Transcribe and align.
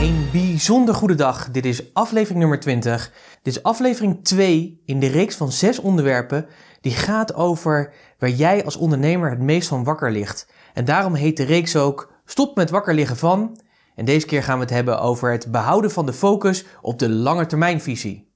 Een 0.00 0.28
bijzonder 0.32 0.94
goede 0.94 1.14
dag. 1.14 1.50
Dit 1.50 1.64
is 1.64 1.94
aflevering 1.94 2.40
nummer 2.40 2.60
20. 2.60 3.12
Dit 3.42 3.56
is 3.56 3.62
aflevering 3.62 4.24
2 4.24 4.82
in 4.84 5.00
de 5.00 5.06
reeks 5.06 5.36
van 5.36 5.52
6 5.52 5.78
onderwerpen 5.78 6.46
die 6.80 6.92
gaat 6.92 7.34
over 7.34 7.92
waar 8.18 8.30
jij 8.30 8.64
als 8.64 8.76
ondernemer 8.76 9.30
het 9.30 9.40
meest 9.40 9.68
van 9.68 9.84
wakker 9.84 10.10
ligt. 10.10 10.52
En 10.74 10.84
daarom 10.84 11.14
heet 11.14 11.36
de 11.36 11.42
reeks 11.44 11.76
ook 11.76 12.12
Stop 12.24 12.56
met 12.56 12.70
wakker 12.70 12.94
liggen 12.94 13.16
van. 13.16 13.60
En 13.94 14.04
deze 14.04 14.26
keer 14.26 14.42
gaan 14.42 14.56
we 14.56 14.64
het 14.64 14.72
hebben 14.72 15.00
over 15.00 15.32
het 15.32 15.50
behouden 15.50 15.90
van 15.90 16.06
de 16.06 16.12
focus 16.12 16.64
op 16.82 16.98
de 16.98 17.08
lange 17.08 17.46
termijnvisie. 17.46 18.29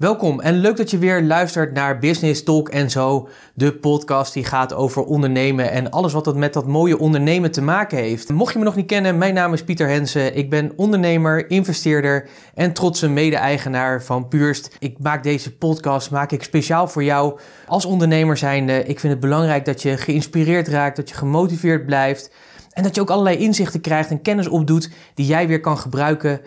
Welkom 0.00 0.40
en 0.40 0.58
leuk 0.58 0.76
dat 0.76 0.90
je 0.90 0.98
weer 0.98 1.22
luistert 1.22 1.72
naar 1.72 1.98
Business 1.98 2.42
Talk 2.42 2.68
en 2.68 2.90
zo, 2.90 3.28
de 3.54 3.72
podcast 3.72 4.32
die 4.32 4.44
gaat 4.44 4.74
over 4.74 5.04
ondernemen 5.04 5.70
en 5.70 5.90
alles 5.90 6.12
wat 6.12 6.26
het 6.26 6.36
met 6.36 6.52
dat 6.52 6.66
mooie 6.66 6.98
ondernemen 6.98 7.50
te 7.50 7.62
maken 7.62 7.98
heeft. 7.98 8.28
Mocht 8.28 8.52
je 8.52 8.58
me 8.58 8.64
nog 8.64 8.76
niet 8.76 8.86
kennen, 8.86 9.18
mijn 9.18 9.34
naam 9.34 9.52
is 9.52 9.64
Pieter 9.64 9.88
Hensen. 9.88 10.36
Ik 10.36 10.50
ben 10.50 10.72
ondernemer, 10.76 11.50
investeerder 11.50 12.28
en 12.54 12.72
trotse 12.72 13.08
mede-eigenaar 13.08 14.02
van 14.02 14.28
Puurst. 14.28 14.76
Ik 14.78 14.98
maak 14.98 15.22
deze 15.22 15.56
podcast 15.56 16.10
maak 16.10 16.32
ik 16.32 16.42
speciaal 16.42 16.88
voor 16.88 17.04
jou 17.04 17.38
als 17.66 17.84
ondernemer 17.84 18.36
zijnde. 18.36 18.84
Ik 18.84 19.00
vind 19.00 19.12
het 19.12 19.22
belangrijk 19.22 19.64
dat 19.64 19.82
je 19.82 19.96
geïnspireerd 19.96 20.68
raakt, 20.68 20.96
dat 20.96 21.08
je 21.08 21.14
gemotiveerd 21.14 21.86
blijft 21.86 22.30
en 22.70 22.82
dat 22.82 22.94
je 22.94 23.00
ook 23.00 23.10
allerlei 23.10 23.36
inzichten 23.36 23.80
krijgt 23.80 24.10
en 24.10 24.22
kennis 24.22 24.48
opdoet 24.48 24.90
die 25.14 25.26
jij 25.26 25.48
weer 25.48 25.60
kan 25.60 25.78
gebruiken 25.78 26.40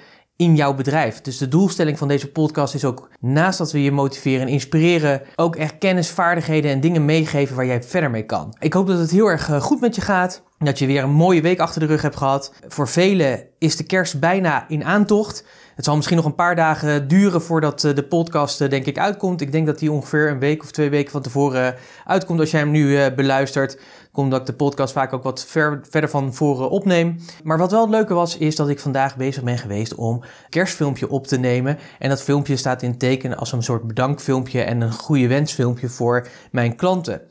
in 0.44 0.56
jouw 0.56 0.74
bedrijf. 0.74 1.22
Dus 1.22 1.38
de 1.38 1.48
doelstelling 1.48 1.98
van 1.98 2.08
deze 2.08 2.32
podcast 2.32 2.74
is 2.74 2.86
ook, 2.86 3.10
naast 3.20 3.58
dat 3.58 3.72
we 3.72 3.84
je 3.84 3.92
motiveren 3.92 4.42
en 4.42 4.54
inspireren, 4.54 5.22
ook 5.36 5.56
echt 5.56 5.78
kennis, 5.78 6.10
vaardigheden 6.10 6.72
en 6.72 6.80
dingen 6.80 7.06
meegeven 7.06 7.56
waar 7.56 7.66
jij 7.66 7.84
verder 7.84 8.10
mee 8.10 8.26
kan. 8.26 8.56
Ik 8.60 8.74
hoop 8.74 8.88
dat 8.88 9.00
het 9.00 9.12
heel 9.12 9.28
erg 9.28 9.50
eh, 9.50 9.62
goed 9.62 9.82
met 9.82 9.96
je 9.96 10.02
gaat. 10.02 10.44
Dat 10.58 10.80
je 10.80 10.86
weer 10.86 11.04
een 11.04 11.10
mooie 11.10 11.42
week 11.42 11.60
achter 11.60 11.80
de 11.80 11.86
rug 11.86 12.02
hebt 12.02 12.16
gehad. 12.16 12.54
Voor 12.68 12.88
velen 12.88 13.44
is 13.58 13.76
de 13.76 13.84
kerst 13.84 14.20
bijna 14.20 14.66
in 14.68 14.84
aantocht. 14.84 15.46
Het 15.76 15.86
zal 15.86 15.96
misschien 15.96 16.18
nog 16.18 16.26
een 16.26 16.36
paar 16.36 16.56
dagen 16.56 17.08
duren 17.08 17.42
voordat 17.42 17.84
eh, 17.84 17.96
de 17.96 18.04
podcast 18.04 18.62
eh, 18.62 18.70
denk 18.70 18.86
ik 18.86 18.98
uitkomt. 18.98 19.42
Ik 19.42 19.52
denk 19.52 19.66
dat 19.66 19.80
die 19.80 19.92
ongeveer 19.92 20.30
een 20.30 20.40
week 20.40 20.64
of 20.64 20.72
twee 20.72 20.90
weken 20.90 21.12
van 21.12 21.22
tevoren 21.22 21.76
uitkomt 22.06 22.40
als 22.40 22.52
jij 22.52 22.60
hem 22.60 22.72
nu 22.72 23.12
beluistert 23.12 23.78
omdat 24.14 24.40
ik 24.40 24.46
de 24.46 24.54
podcast 24.54 24.94
vaak 24.94 25.14
ook 25.14 25.24
wat 25.24 25.46
ver, 25.46 25.82
verder 25.90 26.10
van 26.10 26.34
voren 26.34 26.70
opneem. 26.70 27.20
Maar 27.44 27.58
wat 27.58 27.72
wel 27.72 27.82
het 27.82 27.90
leuke 27.90 28.14
was, 28.14 28.38
is 28.38 28.56
dat 28.56 28.70
ik 28.70 28.80
vandaag 28.80 29.16
bezig 29.16 29.44
ben 29.44 29.58
geweest 29.58 29.96
om 29.96 30.16
een 30.16 30.50
kerstfilmpje 30.50 31.10
op 31.10 31.28
te 31.28 31.38
nemen. 31.38 31.78
En 32.00 32.10
dat 32.10 32.24
filmpje 32.24 32.56
staat 32.56 32.82
in 32.82 32.98
teken 32.98 33.38
als 33.38 33.52
een 33.52 33.64
soort 33.64 33.88
bedankfilmpje 33.88 34.62
en 34.62 34.82
een 34.82 34.94
goede 34.94 35.28
wensfilmpje 35.28 35.90
voor 35.90 36.28
mijn 36.52 36.76
klanten. 36.76 37.22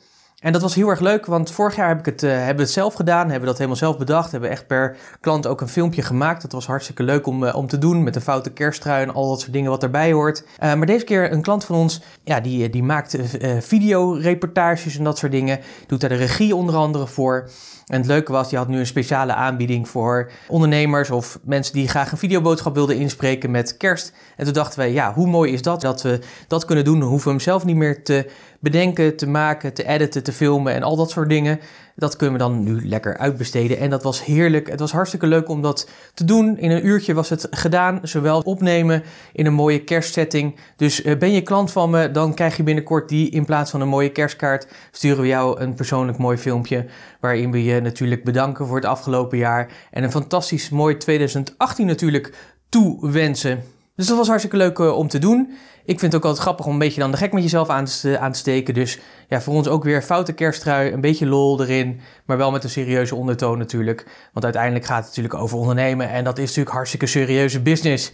En 0.42 0.52
dat 0.52 0.62
was 0.62 0.74
heel 0.74 0.88
erg 0.88 1.00
leuk, 1.00 1.26
want 1.26 1.50
vorig 1.50 1.76
jaar 1.76 1.88
heb 1.88 1.98
ik 1.98 2.04
het, 2.04 2.22
uh, 2.22 2.30
hebben 2.30 2.56
we 2.56 2.62
het 2.62 2.70
zelf 2.70 2.94
gedaan, 2.94 3.22
hebben 3.22 3.40
we 3.40 3.46
dat 3.46 3.56
helemaal 3.56 3.76
zelf 3.76 3.98
bedacht, 3.98 4.32
hebben 4.32 4.50
echt 4.50 4.66
per 4.66 4.96
klant 5.20 5.46
ook 5.46 5.60
een 5.60 5.68
filmpje 5.68 6.02
gemaakt. 6.02 6.42
Dat 6.42 6.52
was 6.52 6.66
hartstikke 6.66 7.02
leuk 7.02 7.26
om, 7.26 7.42
uh, 7.42 7.54
om 7.54 7.66
te 7.66 7.78
doen, 7.78 8.02
met 8.02 8.16
een 8.16 8.22
foute 8.22 8.50
kersttrui 8.50 9.02
en 9.02 9.14
al 9.14 9.28
dat 9.28 9.40
soort 9.40 9.52
dingen 9.52 9.70
wat 9.70 9.82
erbij 9.82 10.12
hoort. 10.12 10.42
Uh, 10.42 10.74
maar 10.74 10.86
deze 10.86 11.04
keer 11.04 11.32
een 11.32 11.42
klant 11.42 11.64
van 11.64 11.76
ons, 11.76 12.00
ja, 12.24 12.40
die, 12.40 12.70
die 12.70 12.82
maakt 12.82 13.16
videoreportages 13.60 14.98
en 14.98 15.04
dat 15.04 15.18
soort 15.18 15.32
dingen, 15.32 15.60
doet 15.86 16.00
daar 16.00 16.10
de 16.10 16.16
regie 16.16 16.56
onder 16.56 16.74
andere 16.74 17.06
voor. 17.06 17.48
En 17.86 17.98
het 17.98 18.06
leuke 18.06 18.32
was, 18.32 18.48
die 18.48 18.58
had 18.58 18.68
nu 18.68 18.78
een 18.78 18.86
speciale 18.86 19.34
aanbieding 19.34 19.88
voor 19.88 20.30
ondernemers 20.48 21.10
of 21.10 21.38
mensen 21.44 21.74
die 21.74 21.88
graag 21.88 22.12
een 22.12 22.18
videoboodschap 22.18 22.74
wilden 22.74 22.96
inspreken 22.96 23.50
met 23.50 23.76
kerst. 23.76 24.12
En 24.36 24.44
toen 24.44 24.54
dachten 24.54 24.78
we, 24.78 24.92
ja, 24.92 25.12
hoe 25.12 25.26
mooi 25.26 25.52
is 25.52 25.62
dat 25.62 25.80
dat 25.80 26.02
we 26.02 26.18
dat 26.48 26.64
kunnen 26.64 26.84
doen? 26.84 27.00
Dan 27.00 27.08
hoeven 27.08 27.26
we 27.26 27.34
hem 27.34 27.40
zelf 27.40 27.64
niet 27.64 27.76
meer 27.76 28.04
te 28.04 28.26
bedenken, 28.62 29.16
te 29.16 29.26
maken, 29.26 29.74
te 29.74 29.86
editen, 29.86 30.22
te 30.22 30.32
filmen 30.32 30.74
en 30.74 30.82
al 30.82 30.96
dat 30.96 31.10
soort 31.10 31.28
dingen. 31.28 31.60
Dat 31.96 32.16
kunnen 32.16 32.38
we 32.38 32.42
dan 32.42 32.62
nu 32.62 32.88
lekker 32.88 33.18
uitbesteden. 33.18 33.78
En 33.78 33.90
dat 33.90 34.02
was 34.02 34.24
heerlijk. 34.24 34.70
Het 34.70 34.80
was 34.80 34.92
hartstikke 34.92 35.26
leuk 35.26 35.48
om 35.48 35.62
dat 35.62 35.88
te 36.14 36.24
doen. 36.24 36.58
In 36.58 36.70
een 36.70 36.86
uurtje 36.86 37.14
was 37.14 37.28
het 37.28 37.46
gedaan. 37.50 38.00
Zowel 38.02 38.40
opnemen 38.40 39.02
in 39.32 39.46
een 39.46 39.52
mooie 39.52 39.84
kerstsetting. 39.84 40.56
Dus 40.76 41.04
uh, 41.04 41.18
ben 41.18 41.32
je 41.32 41.42
klant 41.42 41.72
van 41.72 41.90
me, 41.90 42.10
dan 42.10 42.34
krijg 42.34 42.56
je 42.56 42.62
binnenkort 42.62 43.08
die 43.08 43.30
in 43.30 43.44
plaats 43.44 43.70
van 43.70 43.80
een 43.80 43.88
mooie 43.88 44.12
kerstkaart. 44.12 44.66
Sturen 44.90 45.20
we 45.20 45.26
jou 45.26 45.60
een 45.60 45.74
persoonlijk 45.74 46.18
mooi 46.18 46.36
filmpje. 46.36 46.86
Waarin 47.20 47.50
we 47.50 47.64
je 47.64 47.80
natuurlijk 47.80 48.24
bedanken 48.24 48.66
voor 48.66 48.76
het 48.76 48.84
afgelopen 48.84 49.38
jaar. 49.38 49.72
En 49.90 50.02
een 50.02 50.10
fantastisch 50.10 50.70
mooi 50.70 50.96
2018 50.96 51.86
natuurlijk 51.86 52.34
toewensen. 52.68 53.62
Dus 53.94 54.06
dat 54.06 54.16
was 54.16 54.26
hartstikke 54.26 54.56
leuk 54.56 54.78
uh, 54.78 54.96
om 54.96 55.08
te 55.08 55.18
doen. 55.18 55.50
Ik 55.84 55.98
vind 55.98 56.12
het 56.12 56.14
ook 56.14 56.24
altijd 56.24 56.42
grappig 56.42 56.66
om 56.66 56.72
een 56.72 56.78
beetje 56.78 57.00
dan 57.00 57.10
de 57.10 57.16
gek 57.16 57.32
met 57.32 57.42
jezelf 57.42 57.68
aan 57.68 57.84
te, 57.84 58.18
aan 58.18 58.32
te 58.32 58.38
steken. 58.38 58.74
Dus 58.74 58.98
ja, 59.28 59.40
voor 59.40 59.54
ons 59.54 59.68
ook 59.68 59.84
weer 59.84 60.02
foute 60.02 60.32
kersttrui, 60.32 60.92
een 60.92 61.00
beetje 61.00 61.26
lol 61.26 61.62
erin. 61.62 62.00
Maar 62.26 62.36
wel 62.36 62.50
met 62.50 62.64
een 62.64 62.70
serieuze 62.70 63.14
ondertoon 63.14 63.58
natuurlijk. 63.58 64.06
Want 64.32 64.44
uiteindelijk 64.44 64.84
gaat 64.84 64.98
het 64.98 65.06
natuurlijk 65.06 65.34
over 65.34 65.58
ondernemen. 65.58 66.08
En 66.08 66.24
dat 66.24 66.38
is 66.38 66.46
natuurlijk 66.46 66.74
hartstikke 66.74 67.06
serieuze 67.06 67.60
business. 67.60 68.12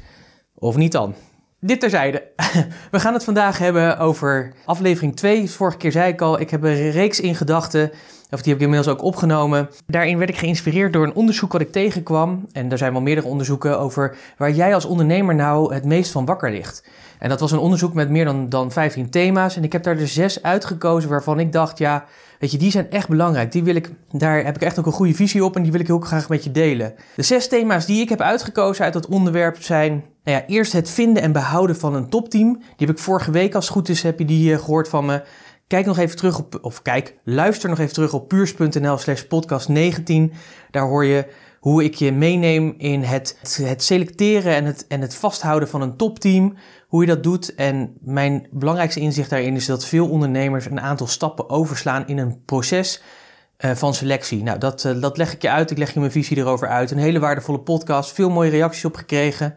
Of 0.55 0.77
niet 0.77 0.93
dan? 0.93 1.15
Dit 1.61 1.81
terzijde. 1.81 2.22
We 2.91 3.00
gaan 3.00 3.15
het 3.15 3.25
vandaag 3.25 3.59
hebben 3.59 3.99
over 3.99 4.53
aflevering 4.65 5.17
2. 5.17 5.50
Vorige 5.50 5.77
keer 5.77 5.93
zei 5.93 6.12
ik 6.12 6.21
al, 6.21 6.41
ik 6.41 6.50
heb 6.50 6.62
een 6.62 6.91
reeks 6.91 7.21
in 7.21 7.34
gedachten 7.34 7.91
of 8.31 8.43
die 8.43 8.53
heb 8.53 8.62
ik 8.62 8.69
inmiddels 8.69 8.97
ook 8.97 9.03
opgenomen. 9.03 9.69
Daarin 9.87 10.19
werd 10.19 10.31
ik 10.31 10.39
geïnspireerd 10.39 10.93
door 10.93 11.05
een 11.05 11.15
onderzoek 11.15 11.53
wat 11.53 11.61
ik 11.61 11.72
tegenkwam. 11.72 12.47
En 12.53 12.71
er 12.71 12.78
zijn 12.78 12.93
wel 12.93 13.00
meerdere 13.00 13.27
onderzoeken 13.27 13.78
over 13.78 14.16
waar 14.37 14.53
jij 14.53 14.75
als 14.75 14.84
ondernemer 14.84 15.34
nou 15.34 15.75
het 15.75 15.84
meest 15.84 16.12
van 16.12 16.25
wakker 16.25 16.50
ligt. 16.50 16.84
En 17.19 17.28
dat 17.28 17.41
was 17.41 17.53
een 17.53 17.59
onderzoek 17.59 17.94
met 17.94 18.11
meer 18.11 18.25
dan, 18.25 18.49
dan 18.49 18.72
15 18.72 19.11
thema's. 19.11 19.56
En 19.56 19.65
ik 19.65 19.72
heb 19.72 19.83
daar 19.83 19.99
er 19.99 20.09
zes 20.09 20.43
uitgekozen 20.43 21.09
waarvan 21.09 21.41
ik 21.41 21.53
dacht, 21.53 21.78
ja, 21.78 22.05
weet 22.38 22.50
je, 22.50 22.59
die 22.59 22.71
zijn 22.71 22.91
echt 22.91 23.09
belangrijk. 23.09 23.53
Die 23.53 23.65
wil 23.65 23.75
ik, 23.75 23.91
daar 24.12 24.44
heb 24.44 24.56
ik 24.56 24.62
echt 24.62 24.78
ook 24.78 24.87
een 24.87 24.93
goede 24.93 25.15
visie 25.15 25.44
op 25.44 25.56
en 25.56 25.62
die 25.62 25.72
wil 25.72 25.81
ik 25.81 25.87
heel 25.87 26.00
graag 26.00 26.28
met 26.28 26.44
je 26.44 26.50
delen. 26.50 26.94
De 27.15 27.22
zes 27.22 27.49
thema's 27.49 27.87
die 27.87 28.00
ik 28.00 28.09
heb 28.09 28.21
uitgekozen 28.21 28.84
uit 28.84 28.93
dat 28.93 29.06
onderwerp 29.06 29.62
zijn, 29.62 30.05
nou 30.25 30.38
ja, 30.38 30.47
eerst 30.47 30.72
het 30.72 30.91
vinden 30.91 31.22
en 31.22 31.33
behouden 31.33 31.77
van 31.77 31.94
een 31.94 32.09
topteam. 32.09 32.53
Die 32.53 32.87
heb 32.87 32.91
ik 32.91 32.99
vorige 32.99 33.31
week, 33.31 33.55
als 33.55 33.65
het 33.65 33.75
goed 33.75 33.88
is, 33.88 34.03
heb 34.03 34.19
je 34.19 34.25
die 34.25 34.53
uh, 34.53 34.59
gehoord 34.59 34.88
van 34.88 35.05
me. 35.05 35.22
Kijk 35.69 35.87
nog 35.87 35.99
even 35.99 36.17
terug 36.17 36.39
op, 36.39 36.59
of 36.61 36.83
kijk, 36.83 37.17
luister 37.25 37.69
nog 37.69 37.79
even 37.79 37.93
terug 37.93 38.12
op 38.12 38.29
puurs.nl 38.29 38.99
slash 38.99 39.23
podcast 39.23 39.69
19. 39.69 40.33
Daar 40.71 40.87
hoor 40.87 41.05
je 41.05 41.27
hoe 41.61 41.84
ik 41.84 41.95
je 41.95 42.12
meeneem 42.12 42.75
in 42.79 43.03
het, 43.03 43.39
het 43.62 43.83
selecteren 43.83 44.55
en 44.55 44.65
het, 44.65 44.87
en 44.87 45.01
het 45.01 45.15
vasthouden 45.15 45.69
van 45.69 45.81
een 45.81 45.97
topteam. 45.97 46.55
Hoe 46.87 47.01
je 47.01 47.06
dat 47.06 47.23
doet. 47.23 47.55
En 47.55 47.97
mijn 48.01 48.47
belangrijkste 48.51 49.01
inzicht 49.01 49.31
daarin 49.31 49.55
is 49.55 49.67
dat 49.67 49.84
veel 49.84 50.09
ondernemers 50.09 50.67
een 50.67 50.81
aantal 50.81 51.06
stappen 51.06 51.51
overslaan 51.51 52.06
in 52.06 52.19
een 52.19 52.43
proces 52.45 53.03
uh, 53.59 53.71
van 53.71 53.95
selectie. 53.95 54.43
Nou, 54.43 54.59
dat, 54.59 54.85
uh, 54.85 55.00
dat 55.00 55.17
leg 55.17 55.33
ik 55.33 55.43
je 55.43 55.50
uit. 55.50 55.71
Ik 55.71 55.79
leg 55.79 55.93
je 55.93 56.00
mijn 56.00 56.12
visie 56.12 56.37
erover 56.37 56.69
uit. 56.69 56.91
Een 56.91 56.99
hele 56.99 57.19
waardevolle 57.19 57.61
podcast. 57.61 58.12
Veel 58.12 58.31
mooie 58.31 58.50
reacties 58.50 58.85
op 58.85 58.97
gekregen. 58.97 59.55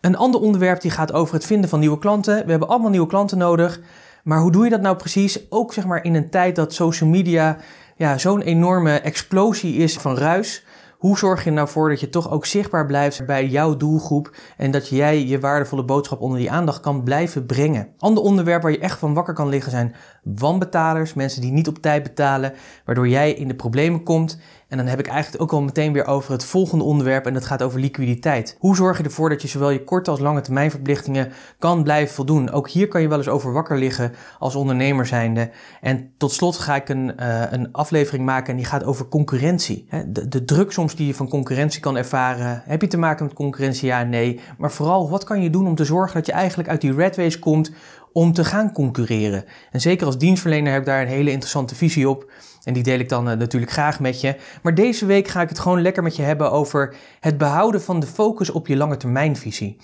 Een 0.00 0.16
ander 0.16 0.40
onderwerp 0.40 0.80
die 0.80 0.90
gaat 0.90 1.12
over 1.12 1.34
het 1.34 1.46
vinden 1.46 1.70
van 1.70 1.80
nieuwe 1.80 1.98
klanten. 1.98 2.44
We 2.44 2.50
hebben 2.50 2.68
allemaal 2.68 2.90
nieuwe 2.90 3.06
klanten 3.06 3.38
nodig. 3.38 3.80
Maar 4.24 4.40
hoe 4.40 4.52
doe 4.52 4.64
je 4.64 4.70
dat 4.70 4.80
nou 4.80 4.96
precies? 4.96 5.50
Ook 5.50 5.72
zeg 5.72 5.86
maar 5.86 6.04
in 6.04 6.14
een 6.14 6.30
tijd 6.30 6.56
dat 6.56 6.74
social 6.74 7.10
media 7.10 7.56
ja, 7.96 8.18
zo'n 8.18 8.40
enorme 8.40 9.00
explosie 9.00 9.76
is 9.76 9.96
van 9.96 10.16
ruis. 10.16 10.64
Hoe 10.98 11.18
zorg 11.18 11.44
je 11.44 11.50
er 11.50 11.56
nou 11.56 11.68
voor 11.68 11.88
dat 11.88 12.00
je 12.00 12.08
toch 12.08 12.30
ook 12.30 12.46
zichtbaar 12.46 12.86
blijft 12.86 13.26
bij 13.26 13.46
jouw 13.46 13.76
doelgroep 13.76 14.36
en 14.56 14.70
dat 14.70 14.88
jij 14.88 15.26
je 15.26 15.40
waardevolle 15.40 15.84
boodschap 15.84 16.20
onder 16.20 16.38
die 16.38 16.50
aandacht 16.50 16.80
kan 16.80 17.02
blijven 17.02 17.46
brengen? 17.46 17.88
Ander 17.98 18.22
onderwerp 18.22 18.62
waar 18.62 18.70
je 18.70 18.78
echt 18.78 18.98
van 18.98 19.14
wakker 19.14 19.34
kan 19.34 19.48
liggen 19.48 19.70
zijn 19.70 19.94
wanbetalers, 20.22 21.14
mensen 21.14 21.40
die 21.40 21.52
niet 21.52 21.68
op 21.68 21.78
tijd 21.78 22.02
betalen, 22.02 22.52
waardoor 22.84 23.08
jij 23.08 23.32
in 23.32 23.48
de 23.48 23.54
problemen 23.54 24.02
komt 24.02 24.38
en 24.70 24.76
dan 24.76 24.86
heb 24.86 24.98
ik 24.98 25.06
eigenlijk 25.06 25.42
ook 25.42 25.52
al 25.52 25.62
meteen 25.62 25.92
weer 25.92 26.06
over 26.06 26.32
het 26.32 26.44
volgende 26.44 26.84
onderwerp 26.84 27.26
en 27.26 27.34
dat 27.34 27.44
gaat 27.44 27.62
over 27.62 27.80
liquiditeit. 27.80 28.56
Hoe 28.58 28.76
zorg 28.76 28.98
je 28.98 29.04
ervoor 29.04 29.28
dat 29.28 29.42
je 29.42 29.48
zowel 29.48 29.70
je 29.70 29.84
korte 29.84 30.10
als 30.10 30.20
lange 30.20 30.40
termijn 30.40 30.70
verplichtingen 30.70 31.32
kan 31.58 31.82
blijven 31.82 32.14
voldoen? 32.14 32.50
Ook 32.50 32.68
hier 32.68 32.88
kan 32.88 33.02
je 33.02 33.08
wel 33.08 33.18
eens 33.18 33.28
over 33.28 33.52
wakker 33.52 33.78
liggen 33.78 34.12
als 34.38 34.54
ondernemer 34.54 35.06
zijnde. 35.06 35.50
En 35.80 36.10
tot 36.16 36.32
slot 36.32 36.58
ga 36.58 36.76
ik 36.76 36.88
een, 36.88 37.12
uh, 37.20 37.42
een 37.50 37.72
aflevering 37.72 38.24
maken 38.24 38.50
en 38.50 38.56
die 38.56 38.66
gaat 38.66 38.84
over 38.84 39.08
concurrentie. 39.08 39.88
De, 40.06 40.28
de 40.28 40.44
druk 40.44 40.72
soms 40.72 40.94
die 40.94 41.06
je 41.06 41.14
van 41.14 41.28
concurrentie 41.28 41.80
kan 41.80 41.96
ervaren. 41.96 42.62
Heb 42.64 42.80
je 42.80 42.88
te 42.88 42.98
maken 42.98 43.24
met 43.24 43.34
concurrentie? 43.34 43.86
Ja, 43.86 44.02
nee. 44.02 44.40
Maar 44.58 44.72
vooral, 44.72 45.10
wat 45.10 45.24
kan 45.24 45.42
je 45.42 45.50
doen 45.50 45.66
om 45.66 45.74
te 45.74 45.84
zorgen 45.84 46.14
dat 46.14 46.26
je 46.26 46.32
eigenlijk 46.32 46.68
uit 46.68 46.80
die 46.80 46.94
red 46.94 47.38
komt 47.38 47.72
om 48.12 48.32
te 48.32 48.44
gaan 48.44 48.72
concurreren. 48.72 49.44
En 49.70 49.80
zeker 49.80 50.06
als 50.06 50.18
dienstverlener 50.18 50.72
heb 50.72 50.80
ik 50.80 50.86
daar 50.86 51.02
een 51.02 51.08
hele 51.08 51.30
interessante 51.30 51.74
visie 51.74 52.08
op. 52.08 52.30
En 52.64 52.72
die 52.72 52.82
deel 52.82 52.98
ik 52.98 53.08
dan 53.08 53.28
uh, 53.28 53.36
natuurlijk 53.36 53.72
graag 53.72 54.00
met 54.00 54.20
je. 54.20 54.36
Maar 54.62 54.74
deze 54.74 55.06
week 55.06 55.28
ga 55.28 55.42
ik 55.42 55.48
het 55.48 55.58
gewoon 55.58 55.82
lekker 55.82 56.02
met 56.02 56.16
je 56.16 56.22
hebben 56.22 56.52
over 56.52 56.94
het 57.20 57.38
behouden 57.38 57.82
van 57.82 58.00
de 58.00 58.06
focus 58.06 58.50
op 58.50 58.66
je 58.66 58.76
lange 58.76 58.96
termijnvisie. 58.96 59.76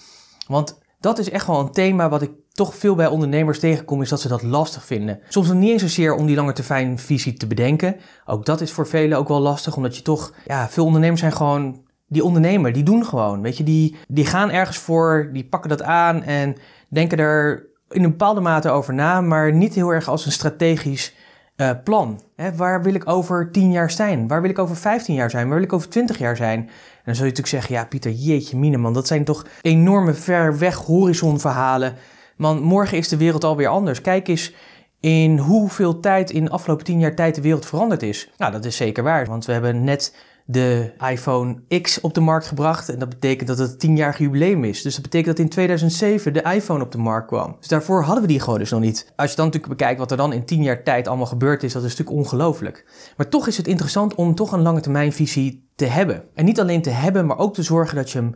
Want 0.47 0.79
dat 1.01 1.19
is 1.19 1.31
echt 1.31 1.47
wel 1.47 1.61
een 1.61 1.73
thema 1.73 2.09
wat 2.09 2.23
ik 2.23 2.31
toch 2.53 2.75
veel 2.75 2.95
bij 2.95 3.07
ondernemers 3.07 3.59
tegenkom, 3.59 4.03
is 4.03 4.09
dat 4.09 4.21
ze 4.21 4.29
dat 4.29 4.43
lastig 4.43 4.85
vinden. 4.85 5.21
Soms 5.29 5.49
nog 5.49 5.57
niet 5.57 5.71
eens 5.71 5.83
zozeer 5.83 6.15
om 6.15 6.27
die 6.27 6.37
lange 6.37 6.53
termijn 6.53 6.99
visie 6.99 7.35
te 7.35 7.47
bedenken. 7.47 7.97
Ook 8.25 8.45
dat 8.45 8.61
is 8.61 8.73
voor 8.73 8.87
velen 8.87 9.19
ook 9.19 9.29
wel 9.29 9.41
lastig, 9.41 9.77
omdat 9.77 9.97
je 9.97 10.03
toch, 10.03 10.33
ja, 10.47 10.69
veel 10.69 10.85
ondernemers 10.85 11.21
zijn 11.21 11.33
gewoon, 11.33 11.85
die 12.09 12.25
ondernemer, 12.25 12.73
die 12.73 12.83
doen 12.83 13.05
gewoon, 13.05 13.43
weet 13.43 13.57
je, 13.57 13.65
die, 13.65 13.97
die 14.09 14.27
gaan 14.27 14.51
ergens 14.51 14.79
voor, 14.79 15.31
die 15.33 15.45
pakken 15.45 15.71
dat 15.71 15.83
aan 15.83 16.23
en 16.23 16.57
denken 16.89 17.19
er 17.19 17.67
in 17.91 18.05
een 18.05 18.11
bepaalde 18.11 18.41
mate 18.41 18.71
over 18.71 18.95
na, 18.95 19.21
maar 19.21 19.53
niet 19.53 19.75
heel 19.75 19.91
erg 19.91 20.09
als 20.09 20.27
een 20.27 20.33
strategisch 20.33 21.15
uh, 21.57 21.71
plan. 21.85 22.21
Hè, 22.37 22.55
waar 22.55 22.83
wil 22.83 22.95
ik 22.95 23.09
over 23.09 23.51
10 23.53 23.73
jaar 23.73 23.91
zijn? 23.91 24.29
Waar 24.29 24.41
wil 24.41 24.51
ik 24.51 24.59
over 24.59 24.77
15 24.77 25.15
jaar 25.15 25.31
zijn? 25.31 25.47
Waar 25.47 25.57
wil 25.57 25.65
ik 25.65 25.73
over 25.73 25.89
20 25.89 26.19
jaar 26.19 26.37
zijn? 26.37 26.59
En 26.59 27.03
dan 27.05 27.15
zul 27.15 27.25
je 27.25 27.31
natuurlijk 27.31 27.49
zeggen, 27.49 27.75
ja 27.75 27.85
Pieter, 27.85 28.11
jeetje 28.11 28.57
mine 28.57 28.77
man, 28.77 28.93
dat 28.93 29.07
zijn 29.07 29.25
toch 29.25 29.47
enorme 29.63 30.15
ver 30.15 30.59
weg 30.59 30.77
horizonverhalen. 30.77 31.95
Man, 32.37 32.63
morgen 32.63 32.99
is 32.99 33.09
de 33.09 33.17
wereld 33.17 33.45
alweer 33.45 33.69
anders. 33.69 34.01
Kijk 34.01 34.29
eens 34.29 34.55
in 35.01 35.39
hoeveel 35.39 36.01
tijd 36.01 36.31
in 36.31 36.45
de 36.45 36.51
afgelopen 36.51 36.85
10 36.85 37.01
jaar 37.01 37.15
tijd 37.15 37.35
de 37.35 37.41
wereld 37.41 37.67
veranderd 37.67 38.03
is. 38.03 38.31
Nou, 38.37 38.53
dat 38.53 38.65
is 38.65 38.77
zeker 38.77 39.03
waar, 39.03 39.27
want 39.27 39.45
we 39.45 39.53
hebben 39.53 39.85
net 39.85 40.15
de 40.49 40.93
iPhone 41.11 41.57
X 41.83 42.01
op 42.01 42.15
de 42.15 42.21
markt 42.21 42.47
gebracht. 42.47 42.89
En 42.89 42.99
dat 42.99 43.09
betekent 43.09 43.49
dat 43.49 43.59
het 43.59 43.87
10-jarig 43.87 44.19
jubileum 44.19 44.65
is. 44.65 44.83
Dus 44.83 44.95
dat 44.95 45.03
betekent 45.03 45.37
dat 45.37 45.45
in 45.45 45.51
2007 45.51 46.33
de 46.33 46.43
iPhone 46.43 46.85
op 46.85 46.93
de 46.93 46.99
markt 46.99 47.27
kwam. 47.27 47.57
Dus 47.59 47.69
daarvoor 47.69 48.03
hadden 48.03 48.23
we 48.23 48.29
die 48.29 48.41
gewoon 48.41 48.59
dus 48.59 48.71
nog 48.71 48.81
niet. 48.81 49.13
Als 49.17 49.31
je 49.31 49.37
dan 49.37 49.45
natuurlijk 49.45 49.79
bekijkt 49.79 49.99
wat 49.99 50.11
er 50.11 50.17
dan 50.17 50.33
in 50.33 50.45
10 50.45 50.63
jaar 50.63 50.83
tijd 50.83 51.09
allemaal 51.09 51.27
gebeurd 51.27 51.63
is, 51.63 51.73
dat 51.73 51.85
is 51.85 51.97
natuurlijk 51.97 52.19
ongelooflijk. 52.19 52.87
Maar 53.17 53.29
toch 53.29 53.47
is 53.47 53.57
het 53.57 53.69
interessant 53.69 54.15
om 54.15 54.35
toch 54.35 54.53
een 54.53 54.63
lange 54.63 54.81
termijn 54.81 55.13
visie 55.13 55.69
te 55.75 55.87
hebben. 55.87 56.23
En 56.35 56.45
niet 56.45 56.61
alleen 56.61 56.83
te 56.83 56.91
hebben, 56.91 57.27
maar 57.27 57.39
ook 57.39 57.55
te 57.55 57.63
zorgen 57.63 57.97
dat 57.97 58.11
je 58.11 58.19
hem 58.19 58.35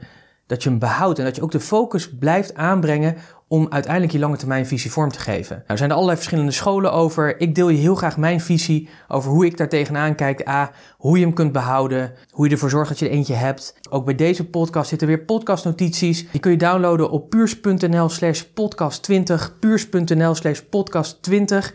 dat 0.51 0.63
je 0.63 0.69
hem 0.69 0.79
behoudt 0.79 1.19
en 1.19 1.25
dat 1.25 1.37
je 1.37 1.43
ook 1.43 1.51
de 1.51 1.61
focus 1.61 2.11
blijft 2.19 2.55
aanbrengen 2.55 3.17
om 3.49 3.67
uiteindelijk 3.71 4.13
je 4.13 4.19
lange 4.19 4.37
termijn 4.37 4.67
visie 4.67 4.91
vorm 4.91 5.11
te 5.11 5.19
geven. 5.19 5.57
Nou, 5.57 5.67
er 5.67 5.77
zijn 5.77 5.89
er 5.89 5.95
allerlei 5.95 6.19
verschillende 6.19 6.53
scholen 6.53 6.93
over. 6.93 7.41
Ik 7.41 7.55
deel 7.55 7.69
je 7.69 7.79
heel 7.79 7.95
graag 7.95 8.17
mijn 8.17 8.41
visie 8.41 8.89
over 9.09 9.31
hoe 9.31 9.47
ik 9.47 9.57
daar 9.57 9.69
tegenaan 9.69 10.15
kijk. 10.15 10.49
A, 10.49 10.71
hoe 10.99 11.19
je 11.19 11.25
hem 11.25 11.35
kunt 11.35 11.53
behouden, 11.53 12.13
hoe 12.31 12.47
je 12.47 12.53
ervoor 12.53 12.71
zorgt 12.71 12.89
dat 12.89 12.99
je 12.99 13.09
er 13.09 13.13
eentje 13.13 13.35
hebt. 13.35 13.75
Ook 13.91 14.05
bij 14.05 14.15
deze 14.15 14.47
podcast 14.47 14.89
zitten 14.89 15.09
weer 15.09 15.25
podcastnotities. 15.25 16.31
Die 16.31 16.41
kun 16.41 16.51
je 16.51 16.57
downloaden 16.57 17.11
op 17.11 17.31
puurs.nl 17.31 18.09
slash 18.09 18.43
podcast 18.43 19.03
20, 19.03 19.59
puurs.nl 19.61 20.35
slash 20.35 20.61
podcast 20.61 21.23
20. 21.23 21.75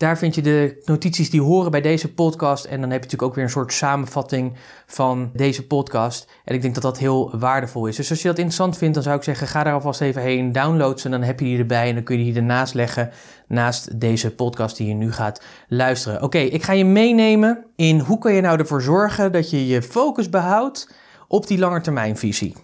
Daar 0.00 0.18
vind 0.18 0.34
je 0.34 0.42
de 0.42 0.82
notities 0.84 1.30
die 1.30 1.42
horen 1.42 1.70
bij 1.70 1.80
deze 1.80 2.14
podcast. 2.14 2.64
En 2.64 2.80
dan 2.80 2.90
heb 2.90 2.98
je 2.98 3.04
natuurlijk 3.04 3.22
ook 3.22 3.34
weer 3.34 3.44
een 3.44 3.50
soort 3.50 3.72
samenvatting 3.72 4.52
van 4.86 5.30
deze 5.34 5.66
podcast. 5.66 6.30
En 6.44 6.54
ik 6.54 6.62
denk 6.62 6.74
dat 6.74 6.82
dat 6.82 6.98
heel 6.98 7.38
waardevol 7.38 7.86
is. 7.86 7.96
Dus 7.96 8.10
als 8.10 8.22
je 8.22 8.28
dat 8.28 8.36
interessant 8.36 8.78
vindt, 8.78 8.94
dan 8.94 9.02
zou 9.02 9.16
ik 9.16 9.22
zeggen: 9.22 9.46
ga 9.46 9.62
daar 9.62 9.72
alvast 9.72 10.00
even 10.00 10.22
heen, 10.22 10.52
download 10.52 10.98
ze. 10.98 11.04
En 11.04 11.10
dan 11.10 11.22
heb 11.22 11.40
je 11.40 11.44
die 11.44 11.58
erbij. 11.58 11.88
En 11.88 11.94
dan 11.94 12.04
kun 12.04 12.18
je 12.18 12.24
die 12.24 12.34
ernaast 12.34 12.74
leggen. 12.74 13.10
Naast 13.46 14.00
deze 14.00 14.34
podcast 14.34 14.76
die 14.76 14.88
je 14.88 14.94
nu 14.94 15.12
gaat 15.12 15.42
luisteren. 15.68 16.22
Oké, 16.22 16.38
ik 16.38 16.62
ga 16.62 16.72
je 16.72 16.84
meenemen 16.84 17.64
in 17.76 17.98
hoe 17.98 18.18
kan 18.18 18.34
je 18.34 18.40
nou 18.40 18.58
ervoor 18.58 18.82
zorgen 18.82 19.32
dat 19.32 19.50
je 19.50 19.66
je 19.66 19.82
focus 19.82 20.28
behoudt 20.28 20.94
op 21.28 21.46
die 21.46 21.58
langetermijnvisie. 21.58 22.56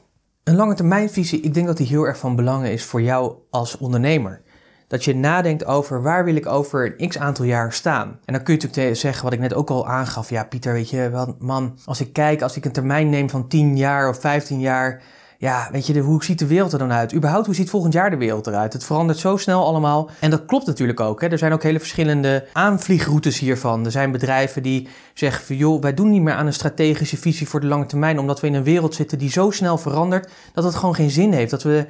Een 0.44 0.56
langetermijnvisie, 0.56 1.40
ik 1.40 1.54
denk 1.54 1.66
dat 1.66 1.76
die 1.76 1.86
heel 1.86 2.04
erg 2.04 2.18
van 2.18 2.36
belang 2.36 2.66
is 2.66 2.84
voor 2.84 3.02
jou 3.02 3.34
als 3.50 3.78
ondernemer 3.78 4.44
dat 4.88 5.04
je 5.04 5.14
nadenkt 5.14 5.64
over 5.64 6.02
waar 6.02 6.24
wil 6.24 6.36
ik 6.36 6.46
over 6.46 6.94
een 6.96 7.08
x 7.08 7.18
aantal 7.18 7.44
jaar 7.44 7.72
staan. 7.72 8.18
En 8.24 8.32
dan 8.32 8.42
kun 8.42 8.54
je 8.54 8.66
natuurlijk 8.66 8.96
zeggen 8.96 9.24
wat 9.24 9.32
ik 9.32 9.40
net 9.40 9.54
ook 9.54 9.70
al 9.70 9.88
aangaf. 9.88 10.30
Ja, 10.30 10.44
Pieter, 10.44 10.72
weet 10.72 10.90
je, 10.90 11.34
man, 11.38 11.78
als 11.84 12.00
ik 12.00 12.12
kijk, 12.12 12.42
als 12.42 12.56
ik 12.56 12.64
een 12.64 12.72
termijn 12.72 13.10
neem 13.10 13.30
van 13.30 13.48
10 13.48 13.76
jaar 13.76 14.08
of 14.08 14.20
15 14.20 14.60
jaar. 14.60 15.02
Ja, 15.38 15.68
weet 15.72 15.86
je, 15.86 16.00
hoe 16.00 16.24
ziet 16.24 16.38
de 16.38 16.46
wereld 16.46 16.72
er 16.72 16.78
dan 16.78 16.92
uit? 16.92 17.14
Überhaupt, 17.14 17.46
hoe 17.46 17.54
ziet 17.54 17.70
volgend 17.70 17.92
jaar 17.92 18.10
de 18.10 18.16
wereld 18.16 18.46
eruit? 18.46 18.72
Het 18.72 18.84
verandert 18.84 19.18
zo 19.18 19.36
snel 19.36 19.64
allemaal. 19.66 20.10
En 20.20 20.30
dat 20.30 20.44
klopt 20.46 20.66
natuurlijk 20.66 21.00
ook. 21.00 21.20
Hè. 21.20 21.28
Er 21.28 21.38
zijn 21.38 21.52
ook 21.52 21.62
hele 21.62 21.78
verschillende 21.78 22.46
aanvliegroutes 22.52 23.38
hiervan. 23.38 23.84
Er 23.84 23.90
zijn 23.90 24.12
bedrijven 24.12 24.62
die 24.62 24.88
zeggen 25.14 25.44
van, 25.44 25.56
joh, 25.56 25.82
wij 25.82 25.94
doen 25.94 26.10
niet 26.10 26.22
meer 26.22 26.34
aan 26.34 26.46
een 26.46 26.52
strategische 26.52 27.16
visie 27.16 27.48
voor 27.48 27.60
de 27.60 27.66
lange 27.66 27.86
termijn, 27.86 28.18
omdat 28.18 28.40
we 28.40 28.46
in 28.46 28.54
een 28.54 28.62
wereld 28.62 28.94
zitten 28.94 29.18
die 29.18 29.30
zo 29.30 29.50
snel 29.50 29.78
verandert, 29.78 30.30
dat 30.52 30.64
het 30.64 30.74
gewoon 30.74 30.94
geen 30.94 31.10
zin 31.10 31.32
heeft. 31.32 31.50
Dat 31.50 31.62
we 31.62 31.86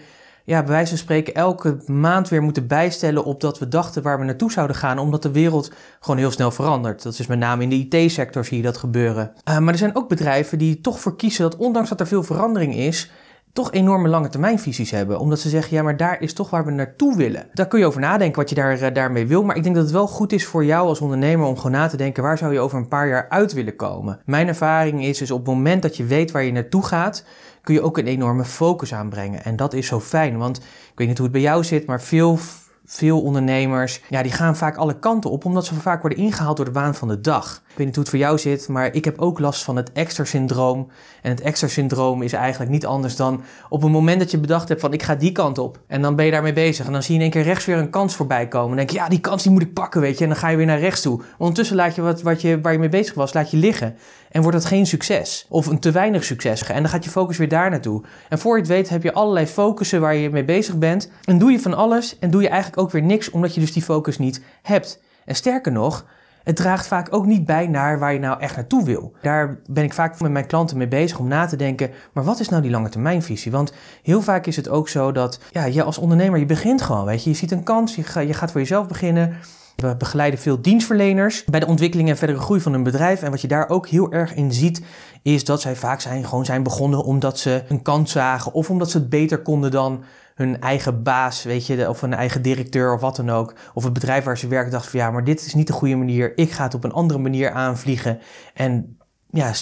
ja, 0.46 0.60
bij 0.62 0.70
wijze 0.70 0.88
van 0.88 0.98
spreken 0.98 1.34
elke 1.34 1.76
maand 1.86 2.28
weer 2.28 2.42
moeten 2.42 2.66
bijstellen 2.66 3.24
op 3.24 3.40
dat 3.40 3.58
we 3.58 3.68
dachten 3.68 4.02
waar 4.02 4.18
we 4.18 4.24
naartoe 4.24 4.52
zouden 4.52 4.76
gaan, 4.76 4.98
omdat 4.98 5.22
de 5.22 5.30
wereld 5.30 5.70
gewoon 6.00 6.16
heel 6.16 6.30
snel 6.30 6.50
verandert. 6.50 7.02
Dat 7.02 7.18
is 7.18 7.26
met 7.26 7.38
name 7.38 7.62
in 7.62 7.68
de 7.68 7.96
IT-sector 7.96 8.44
zie 8.44 8.56
je 8.56 8.62
dat 8.62 8.76
gebeuren. 8.76 9.32
Uh, 9.48 9.58
maar 9.58 9.72
er 9.72 9.78
zijn 9.78 9.96
ook 9.96 10.08
bedrijven 10.08 10.58
die 10.58 10.80
toch 10.80 11.00
voor 11.00 11.16
kiezen 11.16 11.42
dat 11.42 11.56
ondanks 11.56 11.88
dat 11.88 12.00
er 12.00 12.06
veel 12.06 12.22
verandering 12.22 12.74
is, 12.74 13.10
toch 13.56 13.72
enorme 13.72 14.08
lange 14.08 14.28
termijnvisies 14.28 14.90
hebben. 14.90 15.18
Omdat 15.18 15.40
ze 15.40 15.48
zeggen, 15.48 15.76
ja, 15.76 15.82
maar 15.82 15.96
daar 15.96 16.20
is 16.20 16.32
toch 16.32 16.50
waar 16.50 16.64
we 16.64 16.70
naartoe 16.70 17.16
willen. 17.16 17.46
Daar 17.52 17.66
kun 17.66 17.78
je 17.78 17.86
over 17.86 18.00
nadenken 18.00 18.40
wat 18.40 18.48
je 18.48 18.54
daar, 18.54 18.82
uh, 18.82 18.86
daarmee 18.92 19.26
wil. 19.26 19.44
Maar 19.44 19.56
ik 19.56 19.62
denk 19.62 19.74
dat 19.74 19.84
het 19.84 19.92
wel 19.92 20.06
goed 20.06 20.32
is 20.32 20.46
voor 20.46 20.64
jou 20.64 20.88
als 20.88 21.00
ondernemer 21.00 21.46
om 21.46 21.56
gewoon 21.56 21.72
na 21.72 21.86
te 21.88 21.96
denken, 21.96 22.22
waar 22.22 22.38
zou 22.38 22.52
je 22.52 22.60
over 22.60 22.78
een 22.78 22.88
paar 22.88 23.08
jaar 23.08 23.26
uit 23.28 23.52
willen 23.52 23.76
komen? 23.76 24.20
Mijn 24.24 24.48
ervaring 24.48 25.04
is 25.04 25.18
dus 25.18 25.30
op 25.30 25.38
het 25.38 25.54
moment 25.54 25.82
dat 25.82 25.96
je 25.96 26.04
weet 26.04 26.30
waar 26.30 26.42
je 26.42 26.52
naartoe 26.52 26.84
gaat, 26.84 27.24
kun 27.62 27.74
je 27.74 27.82
ook 27.82 27.98
een 27.98 28.06
enorme 28.06 28.44
focus 28.44 28.94
aanbrengen. 28.94 29.44
En 29.44 29.56
dat 29.56 29.72
is 29.72 29.86
zo 29.86 30.00
fijn, 30.00 30.38
want 30.38 30.56
ik 30.56 30.92
weet 30.94 31.08
niet 31.08 31.18
hoe 31.18 31.26
het 31.26 31.36
bij 31.36 31.44
jou 31.44 31.64
zit, 31.64 31.86
maar 31.86 32.00
veel 32.00 32.38
veel 32.86 33.22
ondernemers, 33.22 34.00
ja, 34.08 34.22
die 34.22 34.32
gaan 34.32 34.56
vaak 34.56 34.76
alle 34.76 34.98
kanten 34.98 35.30
op, 35.30 35.44
omdat 35.44 35.66
ze 35.66 35.74
vaak 35.74 36.00
worden 36.00 36.18
ingehaald 36.18 36.56
door 36.56 36.66
de 36.66 36.72
waan 36.72 36.94
van 36.94 37.08
de 37.08 37.20
dag. 37.20 37.62
Ik 37.68 37.76
weet 37.76 37.86
niet 37.86 37.94
hoe 37.94 38.04
het 38.04 38.12
voor 38.12 38.22
jou 38.22 38.38
zit, 38.38 38.68
maar 38.68 38.94
ik 38.94 39.04
heb 39.04 39.18
ook 39.18 39.38
last 39.38 39.62
van 39.62 39.76
het 39.76 39.92
extra-syndroom. 39.92 40.88
En 41.22 41.30
het 41.30 41.40
extra-syndroom 41.40 42.22
is 42.22 42.32
eigenlijk 42.32 42.70
niet 42.70 42.86
anders 42.86 43.16
dan 43.16 43.42
op 43.68 43.82
een 43.82 43.90
moment 43.90 44.18
dat 44.18 44.30
je 44.30 44.38
bedacht 44.38 44.68
hebt 44.68 44.80
van 44.80 44.92
ik 44.92 45.02
ga 45.02 45.14
die 45.14 45.32
kant 45.32 45.58
op. 45.58 45.78
En 45.86 46.02
dan 46.02 46.16
ben 46.16 46.24
je 46.24 46.30
daarmee 46.30 46.52
bezig. 46.52 46.86
En 46.86 46.92
dan 46.92 47.02
zie 47.02 47.14
je 47.14 47.16
in 47.16 47.32
één 47.32 47.34
keer 47.34 47.42
rechts 47.42 47.64
weer 47.64 47.76
een 47.76 47.90
kans 47.90 48.16
voorbij 48.16 48.48
komen. 48.48 48.70
En 48.70 48.76
denk 48.76 48.90
je, 48.90 48.96
ja, 48.96 49.08
die 49.08 49.20
kans 49.20 49.42
die 49.42 49.52
moet 49.52 49.62
ik 49.62 49.72
pakken, 49.72 50.00
weet 50.00 50.18
je. 50.18 50.24
En 50.24 50.30
dan 50.30 50.38
ga 50.38 50.48
je 50.48 50.56
weer 50.56 50.66
naar 50.66 50.78
rechts 50.78 51.02
toe. 51.02 51.22
Ondertussen 51.38 51.76
laat 51.76 51.94
je 51.94 52.02
wat, 52.02 52.22
wat 52.22 52.40
je, 52.40 52.60
waar 52.60 52.72
je 52.72 52.78
mee 52.78 52.88
bezig 52.88 53.14
was, 53.14 53.32
laat 53.32 53.50
je 53.50 53.56
liggen. 53.56 53.96
En 54.30 54.42
wordt 54.42 54.56
dat 54.56 54.66
geen 54.66 54.86
succes. 54.86 55.46
Of 55.48 55.66
een 55.66 55.78
te 55.78 55.90
weinig 55.90 56.24
succes. 56.24 56.62
En 56.62 56.82
dan 56.82 56.90
gaat 56.90 57.04
je 57.04 57.10
focus 57.10 57.36
weer 57.36 57.48
daar 57.48 57.70
naartoe. 57.70 58.02
En 58.28 58.38
voor 58.38 58.54
je 58.54 58.60
het 58.60 58.70
weet 58.70 58.88
heb 58.88 59.02
je 59.02 59.12
allerlei 59.12 59.46
focussen 59.46 60.00
waar 60.00 60.14
je 60.14 60.30
mee 60.30 60.44
bezig 60.44 60.78
bent. 60.78 61.10
En 61.24 61.38
doe 61.38 61.52
je 61.52 61.60
van 61.60 61.74
alles 61.74 62.18
en 62.18 62.30
doe 62.30 62.42
je 62.42 62.48
eigenlijk 62.48 62.80
ook 62.82 62.90
weer 62.90 63.02
niks 63.02 63.30
omdat 63.30 63.54
je 63.54 63.60
dus 63.60 63.72
die 63.72 63.82
focus 63.82 64.18
niet 64.18 64.42
hebt. 64.62 65.00
En 65.24 65.34
sterker 65.34 65.72
nog, 65.72 66.04
het 66.46 66.56
draagt 66.56 66.86
vaak 66.86 67.14
ook 67.14 67.26
niet 67.26 67.46
bij 67.46 67.66
naar 67.66 67.98
waar 67.98 68.12
je 68.12 68.18
nou 68.18 68.40
echt 68.40 68.56
naartoe 68.56 68.84
wil. 68.84 69.12
Daar 69.22 69.58
ben 69.70 69.84
ik 69.84 69.92
vaak 69.92 70.20
met 70.20 70.30
mijn 70.30 70.46
klanten 70.46 70.76
mee 70.76 70.88
bezig 70.88 71.18
om 71.18 71.28
na 71.28 71.46
te 71.46 71.56
denken, 71.56 71.90
maar 72.12 72.24
wat 72.24 72.40
is 72.40 72.48
nou 72.48 72.62
die 72.62 72.70
lange 72.70 72.88
termijnvisie? 72.88 73.52
Want 73.52 73.72
heel 74.02 74.22
vaak 74.22 74.46
is 74.46 74.56
het 74.56 74.68
ook 74.68 74.88
zo 74.88 75.12
dat 75.12 75.40
ja, 75.50 75.64
je 75.64 75.82
als 75.82 75.98
ondernemer, 75.98 76.38
je 76.38 76.46
begint 76.46 76.82
gewoon, 76.82 77.04
weet 77.04 77.24
je. 77.24 77.30
Je 77.30 77.36
ziet 77.36 77.50
een 77.50 77.62
kans, 77.62 77.94
je, 77.94 78.26
je 78.26 78.34
gaat 78.34 78.50
voor 78.50 78.60
jezelf 78.60 78.86
beginnen. 78.86 79.36
We 79.76 79.96
begeleiden 79.96 80.40
veel 80.40 80.62
dienstverleners 80.62 81.44
bij 81.44 81.60
de 81.60 81.66
ontwikkeling 81.66 82.08
en 82.08 82.16
verdere 82.16 82.38
groei 82.38 82.60
van 82.60 82.72
een 82.72 82.82
bedrijf. 82.82 83.22
En 83.22 83.30
wat 83.30 83.40
je 83.40 83.48
daar 83.48 83.68
ook 83.68 83.88
heel 83.88 84.12
erg 84.12 84.34
in 84.34 84.52
ziet, 84.52 84.82
is 85.22 85.44
dat 85.44 85.60
zij 85.60 85.76
vaak 85.76 86.00
zijn, 86.00 86.24
gewoon 86.24 86.44
zijn 86.44 86.62
begonnen 86.62 87.04
omdat 87.04 87.38
ze 87.38 87.64
een 87.68 87.82
kans 87.82 88.12
zagen 88.12 88.52
of 88.52 88.70
omdat 88.70 88.90
ze 88.90 88.98
het 88.98 89.08
beter 89.08 89.42
konden 89.42 89.70
dan 89.70 90.04
hun 90.34 90.60
eigen 90.60 91.02
baas, 91.02 91.42
weet 91.42 91.66
je, 91.66 91.88
of 91.88 92.02
een 92.02 92.14
eigen 92.14 92.42
directeur 92.42 92.94
of 92.94 93.00
wat 93.00 93.16
dan 93.16 93.30
ook. 93.30 93.54
Of 93.74 93.84
het 93.84 93.92
bedrijf 93.92 94.24
waar 94.24 94.38
ze 94.38 94.48
werken 94.48 94.72
dacht 94.72 94.88
van 94.88 95.00
ja, 95.00 95.10
maar 95.10 95.24
dit 95.24 95.46
is 95.46 95.54
niet 95.54 95.66
de 95.66 95.72
goede 95.72 95.96
manier. 95.96 96.38
Ik 96.38 96.50
ga 96.50 96.64
het 96.64 96.74
op 96.74 96.84
een 96.84 96.92
andere 96.92 97.18
manier 97.18 97.50
aanvliegen. 97.50 98.18
En 98.54 98.95
ja, 99.36 99.52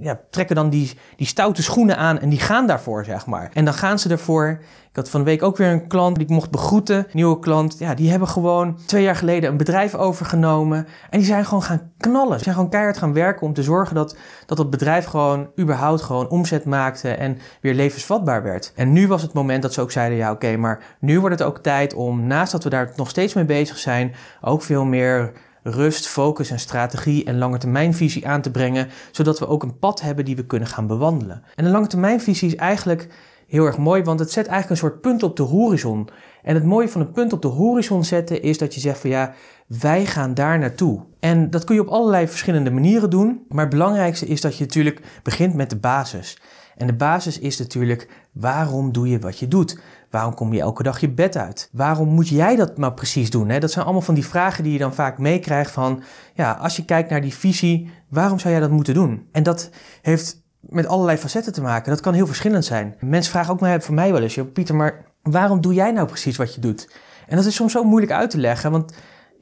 ja, 0.00 0.20
trekken 0.30 0.56
dan 0.56 0.70
die, 0.70 0.98
die 1.16 1.26
stoute 1.26 1.62
schoenen 1.62 1.96
aan 1.96 2.18
en 2.18 2.28
die 2.28 2.40
gaan 2.40 2.66
daarvoor, 2.66 3.04
zeg 3.04 3.26
maar. 3.26 3.50
En 3.52 3.64
dan 3.64 3.74
gaan 3.74 3.98
ze 3.98 4.08
ervoor. 4.08 4.62
Ik 4.90 4.98
had 4.98 5.10
van 5.10 5.20
de 5.20 5.26
week 5.26 5.42
ook 5.42 5.56
weer 5.56 5.70
een 5.70 5.88
klant 5.88 6.14
die 6.14 6.24
ik 6.24 6.30
mocht 6.30 6.50
begroeten. 6.50 7.06
nieuwe 7.12 7.38
klant. 7.38 7.78
Ja, 7.78 7.94
die 7.94 8.10
hebben 8.10 8.28
gewoon 8.28 8.78
twee 8.86 9.02
jaar 9.02 9.16
geleden 9.16 9.50
een 9.50 9.56
bedrijf 9.56 9.94
overgenomen. 9.94 10.86
En 11.10 11.18
die 11.18 11.26
zijn 11.26 11.44
gewoon 11.44 11.62
gaan 11.62 11.92
knallen. 11.96 12.38
Ze 12.38 12.44
zijn 12.44 12.54
gewoon 12.54 12.70
keihard 12.70 12.98
gaan 12.98 13.12
werken 13.12 13.46
om 13.46 13.52
te 13.52 13.62
zorgen 13.62 13.94
dat 13.94 14.16
dat, 14.46 14.56
dat 14.56 14.70
bedrijf 14.70 15.04
gewoon 15.04 15.50
überhaupt 15.58 16.02
gewoon 16.02 16.28
omzet 16.28 16.64
maakte 16.64 17.10
en 17.10 17.38
weer 17.60 17.74
levensvatbaar 17.74 18.42
werd. 18.42 18.72
En 18.76 18.92
nu 18.92 19.08
was 19.08 19.22
het 19.22 19.32
moment 19.32 19.62
dat 19.62 19.72
ze 19.72 19.80
ook 19.80 19.90
zeiden, 19.90 20.18
ja 20.18 20.30
oké, 20.30 20.56
maar 20.56 20.96
nu 21.00 21.20
wordt 21.20 21.38
het 21.38 21.48
ook 21.48 21.58
tijd 21.58 21.94
om, 21.94 22.26
naast 22.26 22.52
dat 22.52 22.64
we 22.64 22.70
daar 22.70 22.92
nog 22.96 23.08
steeds 23.08 23.34
mee 23.34 23.44
bezig 23.44 23.78
zijn, 23.78 24.14
ook 24.40 24.62
veel 24.62 24.84
meer 24.84 25.32
rust, 25.62 26.06
focus 26.06 26.50
en 26.50 26.58
strategie 26.58 27.24
en 27.24 27.38
langetermijnvisie 27.38 28.28
aan 28.28 28.40
te 28.40 28.50
brengen, 28.50 28.88
zodat 29.10 29.38
we 29.38 29.48
ook 29.48 29.62
een 29.62 29.78
pad 29.78 30.00
hebben 30.00 30.24
die 30.24 30.36
we 30.36 30.46
kunnen 30.46 30.68
gaan 30.68 30.86
bewandelen. 30.86 31.42
En 31.54 31.64
een 31.64 31.70
langetermijnvisie 31.70 32.48
is 32.48 32.56
eigenlijk 32.56 33.08
heel 33.46 33.66
erg 33.66 33.78
mooi, 33.78 34.02
want 34.02 34.18
het 34.18 34.30
zet 34.30 34.46
eigenlijk 34.46 34.70
een 34.70 34.88
soort 34.88 35.00
punt 35.00 35.22
op 35.22 35.36
de 35.36 35.42
horizon. 35.42 36.08
En 36.42 36.54
het 36.54 36.64
mooie 36.64 36.88
van 36.88 37.00
een 37.00 37.12
punt 37.12 37.32
op 37.32 37.42
de 37.42 37.48
horizon 37.48 38.04
zetten 38.04 38.42
is 38.42 38.58
dat 38.58 38.74
je 38.74 38.80
zegt 38.80 38.98
van 38.98 39.10
ja, 39.10 39.34
wij 39.66 40.06
gaan 40.06 40.34
daar 40.34 40.58
naartoe. 40.58 41.04
En 41.20 41.50
dat 41.50 41.64
kun 41.64 41.74
je 41.74 41.80
op 41.80 41.88
allerlei 41.88 42.28
verschillende 42.28 42.70
manieren 42.70 43.10
doen, 43.10 43.44
maar 43.48 43.64
het 43.64 43.74
belangrijkste 43.74 44.26
is 44.26 44.40
dat 44.40 44.56
je 44.56 44.64
natuurlijk 44.64 45.00
begint 45.22 45.54
met 45.54 45.70
de 45.70 45.76
basis. 45.76 46.38
En 46.76 46.86
de 46.86 46.92
basis 46.92 47.38
is 47.38 47.58
natuurlijk 47.58 48.08
waarom 48.32 48.92
doe 48.92 49.08
je 49.08 49.18
wat 49.18 49.38
je 49.38 49.48
doet? 49.48 49.80
Waarom 50.12 50.34
kom 50.34 50.52
je 50.52 50.60
elke 50.60 50.82
dag 50.82 51.00
je 51.00 51.10
bed 51.10 51.36
uit? 51.36 51.68
Waarom 51.72 52.08
moet 52.08 52.28
jij 52.28 52.56
dat 52.56 52.78
maar 52.78 52.92
precies 52.92 53.30
doen? 53.30 53.48
Hè? 53.48 53.58
Dat 53.58 53.70
zijn 53.70 53.84
allemaal 53.84 54.02
van 54.02 54.14
die 54.14 54.26
vragen 54.26 54.64
die 54.64 54.72
je 54.72 54.78
dan 54.78 54.94
vaak 54.94 55.18
meekrijgt 55.18 55.70
van, 55.70 56.02
ja, 56.34 56.52
als 56.52 56.76
je 56.76 56.84
kijkt 56.84 57.10
naar 57.10 57.20
die 57.20 57.34
visie, 57.34 57.90
waarom 58.08 58.38
zou 58.38 58.52
jij 58.52 58.62
dat 58.62 58.70
moeten 58.70 58.94
doen? 58.94 59.28
En 59.32 59.42
dat 59.42 59.70
heeft 60.02 60.42
met 60.60 60.86
allerlei 60.86 61.18
facetten 61.18 61.52
te 61.52 61.62
maken. 61.62 61.90
Dat 61.90 62.00
kan 62.00 62.14
heel 62.14 62.26
verschillend 62.26 62.64
zijn. 62.64 62.94
Mensen 63.00 63.32
vragen 63.32 63.52
ook 63.52 63.60
maar 63.60 63.82
van 63.82 63.94
mij 63.94 64.12
wel 64.12 64.22
eens, 64.22 64.38
Pieter, 64.52 64.74
maar 64.74 65.04
waarom 65.22 65.60
doe 65.60 65.74
jij 65.74 65.90
nou 65.90 66.06
precies 66.06 66.36
wat 66.36 66.54
je 66.54 66.60
doet? 66.60 66.90
En 67.26 67.36
dat 67.36 67.46
is 67.46 67.54
soms 67.54 67.72
zo 67.72 67.84
moeilijk 67.84 68.12
uit 68.12 68.30
te 68.30 68.38
leggen, 68.38 68.70
want 68.70 68.92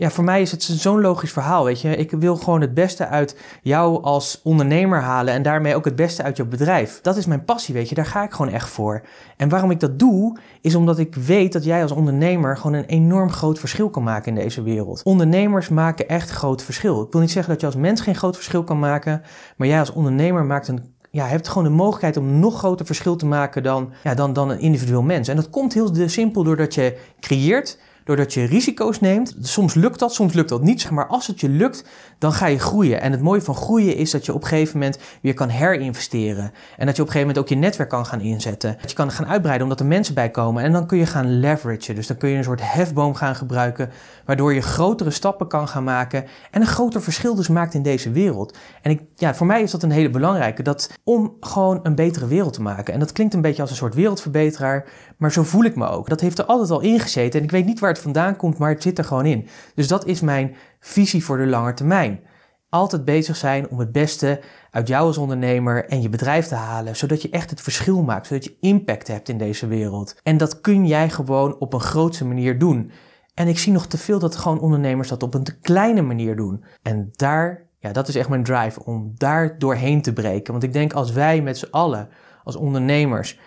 ja, 0.00 0.10
voor 0.10 0.24
mij 0.24 0.40
is 0.40 0.50
het 0.50 0.62
zo'n 0.62 1.00
logisch 1.00 1.32
verhaal, 1.32 1.64
weet 1.64 1.80
je. 1.80 1.96
Ik 1.96 2.10
wil 2.10 2.36
gewoon 2.36 2.60
het 2.60 2.74
beste 2.74 3.06
uit 3.06 3.36
jou 3.62 4.02
als 4.02 4.40
ondernemer 4.42 5.00
halen 5.00 5.34
en 5.34 5.42
daarmee 5.42 5.74
ook 5.74 5.84
het 5.84 5.96
beste 5.96 6.22
uit 6.22 6.36
jouw 6.36 6.46
bedrijf. 6.46 7.00
Dat 7.00 7.16
is 7.16 7.26
mijn 7.26 7.44
passie, 7.44 7.74
weet 7.74 7.88
je. 7.88 7.94
Daar 7.94 8.06
ga 8.06 8.22
ik 8.22 8.32
gewoon 8.32 8.52
echt 8.52 8.68
voor. 8.68 9.02
En 9.36 9.48
waarom 9.48 9.70
ik 9.70 9.80
dat 9.80 9.98
doe, 9.98 10.38
is 10.60 10.74
omdat 10.74 10.98
ik 10.98 11.14
weet 11.14 11.52
dat 11.52 11.64
jij 11.64 11.82
als 11.82 11.92
ondernemer 11.92 12.56
gewoon 12.56 12.72
een 12.72 12.84
enorm 12.84 13.30
groot 13.30 13.58
verschil 13.58 13.90
kan 13.90 14.02
maken 14.02 14.36
in 14.36 14.42
deze 14.42 14.62
wereld. 14.62 15.02
Ondernemers 15.02 15.68
maken 15.68 16.08
echt 16.08 16.30
groot 16.30 16.62
verschil. 16.62 17.02
Ik 17.02 17.12
wil 17.12 17.20
niet 17.20 17.30
zeggen 17.30 17.52
dat 17.52 17.60
je 17.60 17.66
als 17.66 17.76
mens 17.76 18.00
geen 18.00 18.16
groot 18.16 18.36
verschil 18.36 18.64
kan 18.64 18.78
maken, 18.78 19.22
maar 19.56 19.68
jij 19.68 19.78
als 19.78 19.92
ondernemer 19.92 20.44
maakt 20.44 20.68
een 20.68 20.94
ja, 21.10 21.26
hebt 21.26 21.48
gewoon 21.48 21.64
de 21.64 21.70
mogelijkheid 21.70 22.16
om 22.16 22.38
nog 22.38 22.58
groter 22.58 22.86
verschil 22.86 23.16
te 23.16 23.26
maken 23.26 23.62
dan, 23.62 23.92
ja, 24.02 24.14
dan, 24.14 24.32
dan 24.32 24.50
een 24.50 24.60
individueel 24.60 25.02
mens. 25.02 25.28
En 25.28 25.36
dat 25.36 25.50
komt 25.50 25.74
heel 25.74 25.90
simpel 26.06 26.42
doordat 26.42 26.74
je 26.74 26.96
creëert, 27.20 27.78
doordat 28.04 28.34
je 28.34 28.44
risico's 28.44 29.00
neemt. 29.00 29.34
Soms 29.40 29.74
lukt 29.74 29.98
dat, 29.98 30.14
soms 30.14 30.32
lukt 30.32 30.48
dat 30.48 30.62
niet. 30.62 30.90
Maar 30.90 31.06
als 31.06 31.26
het 31.26 31.40
je 31.40 31.48
lukt, 31.48 31.84
dan 32.18 32.32
ga 32.32 32.46
je 32.46 32.58
groeien. 32.58 33.00
En 33.00 33.12
het 33.12 33.20
mooie 33.20 33.42
van 33.42 33.54
groeien 33.54 33.96
is 33.96 34.10
dat 34.10 34.26
je 34.26 34.34
op 34.34 34.42
een 34.42 34.48
gegeven 34.48 34.78
moment 34.78 34.98
weer 35.22 35.34
kan 35.34 35.48
herinvesteren. 35.48 36.52
En 36.76 36.86
dat 36.86 36.96
je 36.96 37.02
op 37.02 37.08
een 37.08 37.12
gegeven 37.12 37.20
moment 37.20 37.38
ook 37.38 37.48
je 37.48 37.54
netwerk 37.54 37.88
kan 37.88 38.06
gaan 38.06 38.20
inzetten. 38.20 38.76
Dat 38.80 38.90
je 38.90 38.96
kan 38.96 39.10
gaan 39.10 39.26
uitbreiden 39.26 39.62
omdat 39.62 39.80
er 39.80 39.86
mensen 39.86 40.14
bij 40.14 40.30
komen. 40.30 40.62
En 40.62 40.72
dan 40.72 40.86
kun 40.86 40.98
je 40.98 41.06
gaan 41.06 41.40
leveragen. 41.40 41.94
Dus 41.94 42.06
dan 42.06 42.16
kun 42.16 42.28
je 42.28 42.36
een 42.36 42.44
soort 42.44 42.72
hefboom 42.72 43.14
gaan 43.14 43.36
gebruiken. 43.36 43.90
Waardoor 44.24 44.54
je 44.54 44.60
grotere 44.60 45.10
stappen 45.10 45.48
kan 45.48 45.68
gaan 45.68 45.84
maken. 45.84 46.24
En 46.50 46.60
een 46.60 46.66
groter 46.66 47.02
verschil 47.02 47.34
dus 47.34 47.48
maakt 47.48 47.74
in 47.74 47.82
deze 47.82 48.10
wereld. 48.10 48.56
En 48.82 48.90
ik, 48.90 49.00
ja, 49.16 49.34
voor 49.34 49.46
mij 49.46 49.62
is 49.62 49.70
dat 49.70 49.82
een 49.82 49.90
hele 49.90 50.10
belangrijke. 50.10 50.62
Dat 50.62 50.90
om 51.04 51.36
gewoon 51.40 51.80
een 51.82 51.94
betere 51.94 52.26
wereld 52.26 52.52
te 52.52 52.62
maken. 52.62 52.94
En 52.94 53.00
dat 53.00 53.12
klinkt 53.12 53.34
een 53.34 53.40
beetje 53.40 53.62
als 53.62 53.70
een 53.70 53.76
soort 53.76 53.94
wereldverbeteraar. 53.94 54.86
Maar 55.20 55.32
zo 55.32 55.42
voel 55.42 55.64
ik 55.64 55.76
me 55.76 55.88
ook. 55.88 56.08
Dat 56.08 56.20
heeft 56.20 56.38
er 56.38 56.44
altijd 56.44 56.70
al 56.70 56.80
ingezeten. 56.80 57.38
En 57.38 57.44
ik 57.44 57.50
weet 57.50 57.66
niet 57.66 57.80
waar 57.80 57.90
het 57.90 57.98
vandaan 57.98 58.36
komt, 58.36 58.58
maar 58.58 58.70
het 58.70 58.82
zit 58.82 58.98
er 58.98 59.04
gewoon 59.04 59.26
in. 59.26 59.46
Dus 59.74 59.88
dat 59.88 60.06
is 60.06 60.20
mijn 60.20 60.56
visie 60.78 61.24
voor 61.24 61.36
de 61.36 61.46
lange 61.46 61.74
termijn. 61.74 62.20
Altijd 62.68 63.04
bezig 63.04 63.36
zijn 63.36 63.68
om 63.68 63.78
het 63.78 63.92
beste 63.92 64.40
uit 64.70 64.88
jou 64.88 65.06
als 65.06 65.18
ondernemer 65.18 65.84
en 65.88 66.02
je 66.02 66.08
bedrijf 66.08 66.46
te 66.46 66.54
halen, 66.54 66.96
zodat 66.96 67.22
je 67.22 67.30
echt 67.30 67.50
het 67.50 67.60
verschil 67.60 68.02
maakt, 68.02 68.26
zodat 68.26 68.44
je 68.44 68.56
impact 68.60 69.08
hebt 69.08 69.28
in 69.28 69.38
deze 69.38 69.66
wereld. 69.66 70.16
En 70.22 70.36
dat 70.36 70.60
kun 70.60 70.86
jij 70.86 71.10
gewoon 71.10 71.58
op 71.58 71.72
een 71.72 71.80
grootse 71.80 72.26
manier 72.26 72.58
doen. 72.58 72.90
En 73.34 73.48
ik 73.48 73.58
zie 73.58 73.72
nog 73.72 73.86
te 73.86 73.98
veel 73.98 74.18
dat 74.18 74.36
gewoon 74.36 74.60
ondernemers 74.60 75.08
dat 75.08 75.22
op 75.22 75.34
een 75.34 75.44
te 75.44 75.58
kleine 75.58 76.02
manier 76.02 76.36
doen. 76.36 76.64
En 76.82 77.08
daar, 77.12 77.66
ja, 77.78 77.92
dat 77.92 78.08
is 78.08 78.14
echt 78.14 78.28
mijn 78.28 78.44
drive 78.44 78.84
om 78.84 79.12
daar 79.14 79.58
doorheen 79.58 80.02
te 80.02 80.12
breken. 80.12 80.52
Want 80.52 80.64
ik 80.64 80.72
denk 80.72 80.92
als 80.92 81.12
wij 81.12 81.42
met 81.42 81.58
z'n 81.58 81.70
allen, 81.70 82.08
als 82.44 82.56
ondernemers, 82.56 83.38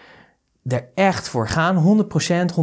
er 0.67 0.89
echt 0.95 1.29
voor 1.29 1.47
gaan, 1.47 2.05
100%, 2.05 2.55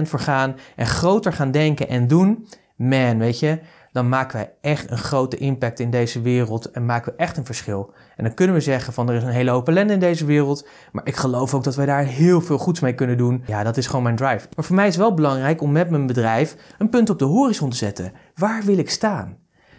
100.000% 0.00 0.02
voor 0.02 0.20
gaan 0.20 0.56
en 0.76 0.86
groter 0.86 1.32
gaan 1.32 1.50
denken 1.50 1.88
en 1.88 2.06
doen, 2.06 2.46
man, 2.76 3.18
weet 3.18 3.38
je, 3.38 3.60
dan 3.92 4.08
maken 4.08 4.36
wij 4.36 4.52
echt 4.60 4.90
een 4.90 4.98
grote 4.98 5.36
impact 5.36 5.80
in 5.80 5.90
deze 5.90 6.20
wereld 6.20 6.70
en 6.70 6.86
maken 6.86 7.12
we 7.12 7.18
echt 7.18 7.36
een 7.36 7.44
verschil. 7.44 7.92
En 8.16 8.24
dan 8.24 8.34
kunnen 8.34 8.54
we 8.54 8.60
zeggen 8.60 8.92
van 8.92 9.08
er 9.08 9.14
is 9.14 9.22
een 9.22 9.28
hele 9.28 9.50
hoop 9.50 9.68
ellende 9.68 9.92
in 9.92 10.00
deze 10.00 10.24
wereld, 10.24 10.68
maar 10.92 11.06
ik 11.06 11.16
geloof 11.16 11.54
ook 11.54 11.64
dat 11.64 11.74
wij 11.74 11.86
daar 11.86 12.04
heel 12.04 12.40
veel 12.40 12.58
goeds 12.58 12.80
mee 12.80 12.94
kunnen 12.94 13.16
doen. 13.16 13.42
Ja, 13.46 13.62
dat 13.62 13.76
is 13.76 13.86
gewoon 13.86 14.02
mijn 14.02 14.16
drive. 14.16 14.48
Maar 14.56 14.64
voor 14.64 14.76
mij 14.76 14.86
is 14.86 14.94
het 14.94 15.02
wel 15.02 15.14
belangrijk 15.14 15.60
om 15.60 15.72
met 15.72 15.90
mijn 15.90 16.06
bedrijf 16.06 16.56
een 16.78 16.88
punt 16.88 17.10
op 17.10 17.18
de 17.18 17.24
horizon 17.24 17.70
te 17.70 17.76
zetten. 17.76 18.12
Waar 18.34 18.62
wil 18.62 18.78
ik 18.78 18.90
staan? 18.90 19.36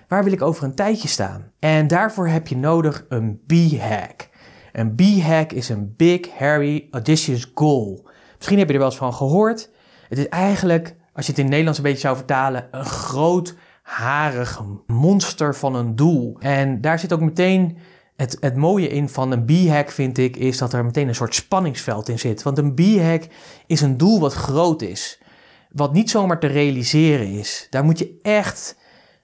Waar 0.08 0.24
wil 0.24 0.34
ik 0.34 0.42
over 0.42 0.64
een 0.64 0.76
tijdje 0.76 1.08
staan? 1.08 1.52
En 1.60 1.88
daarvoor 1.88 2.28
heb 2.28 2.48
je 2.48 2.58
nodig 2.58 3.06
een 3.10 3.42
B-hack. 3.48 4.30
Een 4.78 4.96
B-hack 4.96 5.52
is 5.52 5.70
een 5.70 5.94
big, 5.96 6.30
hairy, 6.38 6.88
audacious 6.92 7.52
goal. 7.54 8.10
Misschien 8.36 8.58
heb 8.58 8.68
je 8.68 8.74
er 8.74 8.80
wel 8.80 8.90
eens 8.90 8.98
van 8.98 9.14
gehoord. 9.14 9.70
Het 10.10 10.18
is 10.18 10.30
eigenlijk, 10.30 10.96
als 11.14 11.26
je 11.26 11.32
het 11.32 11.40
in 11.40 11.46
het 11.46 11.50
Nederlands 11.54 11.78
een 11.78 11.84
beetje 11.84 12.00
zou 12.00 12.16
vertalen, 12.16 12.68
een 12.72 12.86
groot, 12.86 13.56
harig 13.82 14.62
monster 14.88 15.56
van 15.56 15.76
een 15.76 15.96
doel. 15.96 16.38
En 16.40 16.82
daar 16.82 17.00
zit 17.00 17.14
ook 17.14 17.20
meteen 17.20 17.78
het, 18.16 18.38
het 18.40 18.56
mooie 18.56 18.88
in 18.88 19.10
van 19.10 19.32
een 19.32 19.46
B-hack, 19.46 19.92
vind 19.92 20.18
ik, 20.18 20.38
is 20.38 20.58
dat 20.58 20.74
er 20.74 20.86
meteen 20.86 21.08
een 21.08 21.16
soort 21.16 21.36
spanningsveld 21.36 22.10
in 22.10 22.20
zit. 22.20 22.44
Want 22.44 22.58
een 22.58 22.74
B-hack 22.74 23.28
is 23.68 23.82
een 23.82 23.98
doel 23.98 24.20
wat 24.20 24.34
groot 24.34 24.82
is. 24.82 25.22
Wat 25.70 25.94
niet 25.94 26.10
zomaar 26.10 26.40
te 26.40 26.48
realiseren 26.48 27.28
is. 27.28 27.68
Daar 27.70 27.84
moet 27.84 28.00
je 28.00 28.20
echt, 28.22 28.78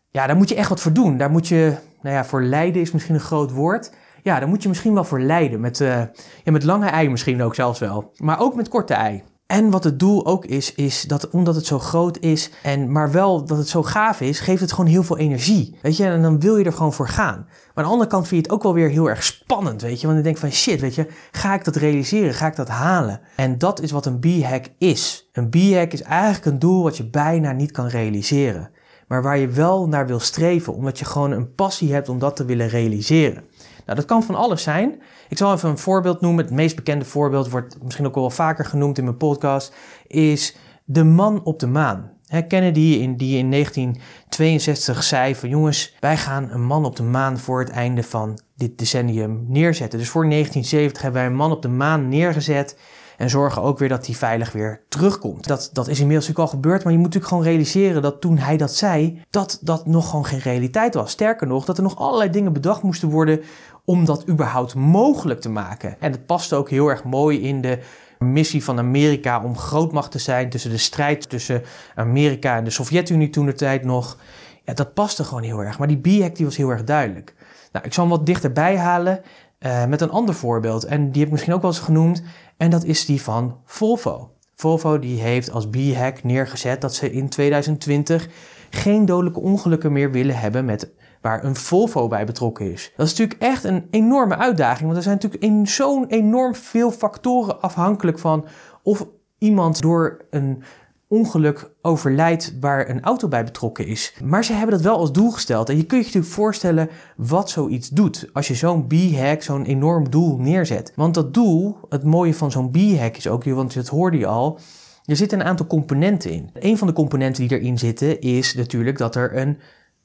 ja, 0.10 0.28
daar 0.28 0.36
moet 0.36 0.50
je 0.50 0.56
echt 0.56 0.70
wat 0.70 0.82
voor 0.82 0.94
doen. 0.94 1.18
Daar 1.18 1.32
moet 1.32 1.48
je, 1.48 1.76
nou 2.02 2.16
ja, 2.16 2.26
voor 2.26 2.44
lijden 2.44 2.82
is 2.82 2.92
misschien 2.92 3.16
een 3.16 3.22
groot 3.22 3.52
woord. 3.52 3.92
Ja, 4.24 4.40
daar 4.40 4.48
moet 4.48 4.62
je 4.64 4.70
misschien 4.70 4.94
wel 4.94 5.04
voor 5.04 5.22
lijden. 5.22 5.60
Met, 5.60 5.80
uh, 5.80 6.02
ja, 6.44 6.52
met 6.52 6.64
lange 6.64 6.88
ei 6.88 7.10
misschien 7.10 7.42
ook 7.42 7.56
zelfs 7.56 7.80
wel. 7.80 8.12
Maar 8.18 8.40
ook 8.40 8.56
met 8.56 8.70
korte 8.70 8.94
ei. 8.94 9.24
En 9.48 9.70
wat 9.70 9.84
het 9.84 10.00
doel 10.00 10.26
ook 10.26 10.46
is, 10.46 10.76
is 10.76 11.02
dat 11.02 11.30
omdat 11.30 11.56
het 11.56 11.66
zo 11.66 11.80
groot 11.80 12.18
is, 12.20 12.50
en 12.64 12.92
maar 12.92 13.12
wel 13.12 13.46
dat 13.46 13.58
het 13.58 13.68
zo 13.68 13.84
gaaf 13.84 14.22
is, 14.22 14.40
geeft 14.40 14.62
het 14.62 14.72
gewoon 14.72 14.90
heel 14.90 15.04
veel 15.04 15.18
energie. 15.18 15.78
Weet 15.82 15.98
je, 15.98 16.06
en 16.06 16.22
dan 16.22 16.40
wil 16.40 16.58
je 16.58 16.64
er 16.64 16.74
gewoon 16.74 16.94
voor 16.94 17.08
gaan. 17.08 17.46
Maar 17.48 17.72
aan 17.74 17.84
de 17.84 17.90
andere 17.90 18.10
kant 18.10 18.28
vind 18.28 18.42
je 18.42 18.48
het 18.48 18.56
ook 18.58 18.64
wel 18.64 18.74
weer 18.74 18.90
heel 18.90 19.10
erg 19.10 19.24
spannend, 19.24 19.82
weet 19.82 20.02
je. 20.02 20.06
Want 20.06 20.18
je 20.18 20.24
denkt 20.24 20.40
van 20.40 20.52
shit, 20.52 20.80
weet 20.80 20.96
je, 20.96 21.08
ga 21.32 21.54
ik 21.54 21.64
dat 21.64 21.76
realiseren? 21.76 22.34
Ga 22.34 22.48
ik 22.48 22.56
dat 22.56 22.68
halen? 22.68 23.20
En 23.36 23.58
dat 23.58 23.82
is 23.82 23.92
wat 23.92 24.06
een 24.06 24.20
B-hack 24.20 24.66
is. 24.78 25.30
Een 25.32 25.50
B-hack 25.50 25.94
is 25.94 26.02
eigenlijk 26.02 26.46
een 26.46 26.60
doel 26.60 26.84
wat 26.84 26.98
je 26.98 27.10
bijna 27.10 27.52
niet 27.52 27.72
kan 27.72 27.88
realiseren. 27.88 28.70
Maar 29.08 29.22
waar 29.22 29.38
je 29.38 29.48
wel 29.48 29.88
naar 29.88 30.08
wil 30.08 30.20
streven, 30.20 30.74
omdat 30.74 31.00
je 31.00 31.06
gewoon 31.06 31.32
een 31.32 31.54
passie 31.56 31.94
hebt 31.94 32.10
om 32.10 32.20
dat 32.20 32.36
te 32.36 32.46
willen 32.46 32.68
realiseren. 32.68 33.44
Nou, 33.86 33.98
dat 33.98 34.06
kan 34.06 34.24
van 34.24 34.36
alles 34.36 34.64
zijn. 34.64 35.02
Ik 35.30 35.38
zal 35.38 35.54
even 35.54 35.70
een 35.70 35.78
voorbeeld 35.78 36.22
noemen. 36.22 36.44
Het 36.44 36.54
meest 36.54 36.76
bekende 36.76 37.06
voorbeeld 37.06 37.50
wordt 37.50 37.84
misschien 37.84 38.06
ook 38.06 38.16
wel 38.16 38.30
vaker 38.30 38.66
genoemd 38.66 38.98
in 38.98 39.04
mijn 39.04 39.18
podcast, 39.18 39.74
is 40.08 40.56
de 40.86 41.04
man 41.04 41.44
op 41.44 41.60
de 41.60 41.68
maan. 41.68 42.12
Kennedy 42.48 42.98
in, 43.02 43.18
die 43.18 43.38
in 43.38 43.52
1962 43.52 45.04
zei 45.04 45.36
van 45.36 45.50
jongens, 45.50 45.96
wij 46.00 46.18
gaan 46.18 46.50
een 46.52 46.64
man 46.64 46.86
op 46.86 46.96
de 46.96 47.04
maan 47.04 47.38
voor 47.38 47.60
het 47.60 47.70
einde 47.70 48.04
van 48.04 48.40
dit 48.56 48.78
decennium 48.78 49.46
neerzetten. 49.48 50.00
Dus 50.00 50.10
voor 50.10 50.30
1970 50.30 51.02
hebben 51.02 51.22
wij 51.22 51.30
een 51.30 51.38
man 51.38 51.52
op 51.52 51.62
de 51.62 51.68
maan 51.68 52.10
neergezet 52.10 52.78
en 53.18 53.30
zorgen 53.30 53.62
ook 53.62 53.80
weer 53.80 53.90
dat 53.90 54.06
hij 54.06 54.16
veilig 54.16 54.52
weer 54.52 54.82
terugkomt. 54.90 55.48
Dat, 55.48 55.70
dat 55.74 55.88
is 55.88 56.00
inmiddels 56.00 56.28
natuurlijk 56.28 56.54
al 56.54 56.60
gebeurd, 56.60 56.84
maar 56.84 56.92
je 56.92 56.98
moet 56.98 57.08
natuurlijk 57.08 57.34
gewoon 57.34 57.48
realiseren 57.48 58.02
dat 58.02 58.22
toen 58.22 58.38
hij 58.38 58.58
dat 58.58 58.76
zei, 58.76 59.22
dat 59.30 59.60
dat 59.62 59.86
nog 59.86 60.10
gewoon 60.10 60.26
geen 60.26 60.40
realiteit 60.40 60.94
was. 60.94 61.12
Sterker 61.12 61.48
nog, 61.48 61.66
dat 61.66 61.78
er 61.78 61.84
nog 61.84 61.98
allerlei 61.98 62.30
dingen 62.30 62.54
bedacht 62.54 62.84
moesten 62.84 63.10
worden 63.10 63.42
om 63.86 64.06
dat 64.06 64.30
überhaupt 64.30 64.76
mogelijk 64.76 65.42
te 65.42 65.50
maken. 65.50 65.96
En 66.00 66.12
het 66.12 66.26
past 66.26 66.54
ook 66.54 66.70
heel 66.70 66.88
erg 66.88 67.04
mooi 67.04 67.42
in 67.42 67.62
de 67.62 67.80
missie 68.20 68.64
van 68.64 68.78
Amerika 68.78 69.44
om 69.44 69.58
grootmacht 69.58 70.12
te 70.12 70.20
zijn 70.20 70.50
tussen 70.50 70.72
de 70.72 70.78
strijd 70.78 71.30
tussen 71.30 71.62
Amerika 71.96 72.58
en 72.58 72.64
de 72.64 72.70
Sovjet-Unie 72.70 73.30
toen 73.30 73.46
de 73.46 73.54
tijd 73.54 73.84
nog. 73.84 74.18
Ja, 74.64 74.74
dat 74.74 74.94
paste 74.94 75.24
gewoon 75.24 75.44
heel 75.44 75.60
erg. 75.60 75.80
Maar 75.80 75.88
die 75.88 76.00
B-hack 76.00 76.36
die 76.36 76.46
was 76.46 76.58
heel 76.58 76.70
erg 76.70 76.84
duidelijk. 76.84 77.36
Nou, 77.72 77.86
ik 77.86 77.94
zal 77.94 78.04
hem 78.08 78.18
wat 78.18 78.26
dichterbij 78.26 78.78
halen 78.78 79.22
uh, 79.60 79.86
met 79.86 80.02
een 80.02 80.10
ander 80.10 80.36
voorbeeld. 80.36 80.84
En 80.84 81.02
die 81.04 81.18
heb 81.18 81.26
ik 81.26 81.32
misschien 81.32 81.54
ook 81.54 81.62
wel 81.62 81.72
eens 81.72 81.80
genoemd. 81.80 82.24
En 82.58 82.70
dat 82.70 82.84
is 82.84 83.06
die 83.06 83.22
van 83.22 83.58
Volvo. 83.66 84.32
Volvo 84.56 85.00
die 85.00 85.22
heeft 85.22 85.52
als 85.52 85.70
B-hack 85.70 86.24
neergezet 86.24 86.82
dat 86.82 86.96
ze 86.96 87.12
in 87.12 87.30
2020 87.30 88.28
geen 88.70 89.06
dodelijke 89.06 89.40
ongelukken 89.40 89.92
meer 89.92 90.12
willen 90.12 90.40
hebben 90.40 90.66
met 90.66 90.90
waar 91.24 91.44
een 91.44 91.56
Volvo 91.56 92.08
bij 92.08 92.26
betrokken 92.26 92.72
is. 92.72 92.92
Dat 92.96 93.06
is 93.06 93.12
natuurlijk 93.12 93.42
echt 93.42 93.64
een 93.64 93.88
enorme 93.90 94.38
uitdaging, 94.38 94.84
want 94.84 94.98
er 94.98 95.04
zijn 95.04 95.20
natuurlijk 95.22 95.68
zo'n 95.70 96.06
enorm 96.08 96.56
veel 96.56 96.92
factoren 96.92 97.62
afhankelijk 97.62 98.20
van 98.20 98.46
of 98.84 99.08
iemand 99.38 99.82
door 99.82 100.26
een 100.30 100.64
ongeluk 101.08 101.72
overlijdt 101.82 102.56
waar 102.60 102.90
een 102.90 103.02
auto 103.02 103.28
bij 103.28 103.44
betrokken 103.44 103.88
is. 103.88 104.14
Maar 104.24 104.44
ze 104.44 104.54
hebben 104.54 104.76
dat 104.76 104.86
wel 104.86 104.98
als 104.98 105.12
doel 105.12 105.32
gesteld. 105.32 105.70
En 105.70 105.78
je 105.78 105.86
kunt 105.86 106.02
je 106.02 106.06
natuurlijk 106.06 106.34
voorstellen 106.34 106.90
wat 107.16 107.50
zoiets 107.50 107.90
doet 107.90 108.30
als 108.34 108.48
je 108.48 108.56
zo'n 108.56 108.88
B-hack, 108.88 109.42
zo'n 109.42 109.66
enorm 109.66 110.10
doel 110.10 110.38
neerzet. 110.38 110.92
Want 110.96 111.14
dat 111.14 111.34
doel, 111.34 111.78
het 111.90 112.04
mooie 112.04 112.34
van 112.34 112.52
zo'n 112.52 112.72
B-hack 112.72 113.18
is 113.18 113.28
ook, 113.28 113.44
want 113.44 113.74
dat 113.74 113.88
hoorde 113.88 114.18
je 114.18 114.28
al, 114.28 114.60
er 115.06 115.16
zitten 115.16 115.40
een 115.40 115.46
aantal 115.46 115.68
componenten 115.68 116.32
in. 116.32 116.50
Een 116.54 116.78
van 116.78 116.88
de 116.88 116.94
componenten 116.94 117.48
die 117.48 117.60
erin 117.60 117.78
zitten 117.78 118.22
is 118.22 118.56
natuurlijk 118.56 118.98
dat 118.98 119.16
er 119.16 119.38
een 119.38 119.58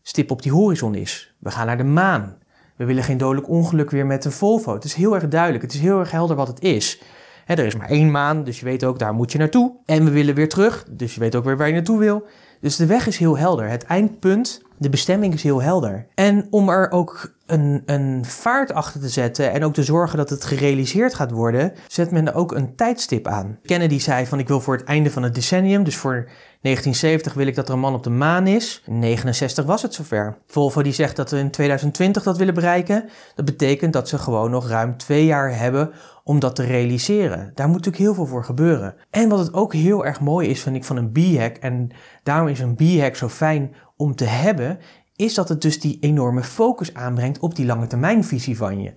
stip 0.03 0.31
op 0.31 0.43
die 0.43 0.53
horizon 0.53 0.95
is. 0.95 1.35
We 1.39 1.51
gaan 1.51 1.67
naar 1.67 1.77
de 1.77 1.85
maan. 1.85 2.39
We 2.77 2.85
willen 2.85 3.03
geen 3.03 3.19
dodelijk 3.19 3.49
ongeluk 3.49 3.91
weer 3.91 4.07
met 4.07 4.25
een 4.25 4.33
Volvo. 4.33 4.75
Het 4.75 4.85
is 4.85 4.95
heel 4.95 5.15
erg 5.15 5.29
duidelijk. 5.29 5.63
Het 5.63 5.75
is 5.75 5.81
heel 5.81 5.99
erg 5.99 6.11
helder 6.11 6.37
wat 6.37 6.49
het 6.49 6.61
is. 6.61 7.01
er 7.47 7.59
is 7.59 7.77
maar 7.77 7.89
één 7.89 8.11
maan, 8.11 8.45
dus 8.45 8.59
je 8.59 8.65
weet 8.65 8.85
ook, 8.85 8.99
daar 8.99 9.15
moet 9.15 9.33
je 9.33 9.39
naartoe. 9.39 9.73
En 9.85 10.05
we 10.05 10.11
willen 10.11 10.35
weer 10.35 10.49
terug, 10.49 10.85
dus 10.91 11.15
je 11.15 11.21
weet 11.21 11.37
ook 11.37 11.45
weer 11.45 11.57
waar 11.57 11.67
je 11.67 11.73
naartoe 11.73 11.99
wil. 11.99 12.27
Dus 12.61 12.77
de 12.77 12.87
weg 12.87 13.07
is 13.07 13.17
heel 13.17 13.39
helder. 13.39 13.69
Het 13.69 13.85
eindpunt 13.85 14.63
De 14.79 14.89
bestemming 14.89 15.35
is 15.35 15.43
heel 15.43 15.63
helder. 15.63 16.07
En 16.15 16.47
om 16.51 16.69
er 16.69 16.91
ook 16.91 17.37
een, 17.47 17.83
een 17.87 18.25
vaart 18.25 18.73
achter 18.73 19.01
te 19.01 19.09
zetten 19.09 19.53
en 19.53 19.65
ook 19.65 19.75
te 19.75 19.83
zorgen 19.83 20.19
dat 20.19 20.31
het 20.31 20.45
gerealiseerd 20.45 21.15
gaat 21.15 21.31
worden, 21.31 21.73
zet 21.87 22.11
men 22.11 22.35
ook 22.35 22.53
een 22.53 22.75
tijdstip 22.77 23.27
aan. 23.27 23.59
Kennedy 23.63 23.99
zei 23.99 24.27
van 24.27 24.39
ik 24.39 24.49
wil 24.49 24.61
voor 24.61 24.77
het 24.77 24.85
einde 24.85 25.11
van 25.11 25.23
het 25.23 25.35
decennium, 25.35 25.85
dus 25.85 25.97
voor 25.97 26.29
1970 26.61 27.35
wil 27.35 27.47
ik 27.47 27.55
dat 27.55 27.69
er 27.69 27.75
een 27.75 27.81
man 27.81 27.95
op 27.95 28.03
de 28.03 28.11
maan 28.11 28.47
is. 28.47 28.83
In 28.87 28.99
69 28.99 29.65
was 29.65 29.83
het 29.83 29.95
zover. 29.95 30.37
Volvo 30.47 30.83
die 30.83 30.93
zegt 30.93 31.17
dat 31.17 31.31
we 31.31 31.39
in 31.39 31.51
2020 31.51 32.23
dat 32.23 32.37
willen 32.37 32.55
bereiken. 32.55 33.09
Dat 33.35 33.45
betekent 33.45 33.93
dat 33.93 34.09
ze 34.09 34.19
gewoon 34.19 34.51
nog 34.51 34.69
ruim 34.69 34.97
twee 34.97 35.25
jaar 35.25 35.59
hebben 35.59 35.91
om 36.25 36.39
dat 36.39 36.57
te 36.57 36.65
realiseren. 36.65 37.53
Daar 37.55 37.67
moet 37.67 37.77
natuurlijk 37.77 38.05
heel 38.05 38.15
veel 38.15 38.27
voor 38.27 38.45
gebeuren. 38.45 38.95
En 39.11 39.29
wat 39.29 39.39
het 39.39 39.55
ook 39.55 39.73
heel 39.73 40.07
erg 40.07 40.21
mooi 40.21 40.49
is, 40.49 40.63
vind 40.63 40.77
ik, 40.77 40.85
van 40.85 40.97
een 40.97 41.13
B-hack, 41.13 41.57
en 41.57 41.91
daarom 42.23 42.49
is 42.49 42.61
een 42.61 42.75
B-hack 42.75 43.17
zo 43.17 43.29
fijn 43.29 43.75
om 43.99 44.15
te 44.15 44.25
hebben, 44.25 44.79
is 45.17 45.35
dat 45.35 45.49
het 45.49 45.63
dus 45.63 45.81
die 45.81 45.99
enorme 46.01 46.43
focus 46.43 46.95
aanbrengt 46.95 47.39
op 47.39 47.55
die 47.55 47.67
lange 47.67 47.87
termijnvisie 47.87 48.57
van 48.57 48.83
je. 48.83 48.93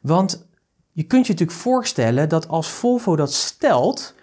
Want 0.00 0.48
je 0.92 1.02
kunt 1.02 1.26
je 1.26 1.32
natuurlijk 1.32 1.58
voorstellen 1.58 2.28
dat 2.28 2.48
als 2.48 2.70
Volvo 2.70 3.16
dat 3.16 3.32
stelt, 3.32 4.14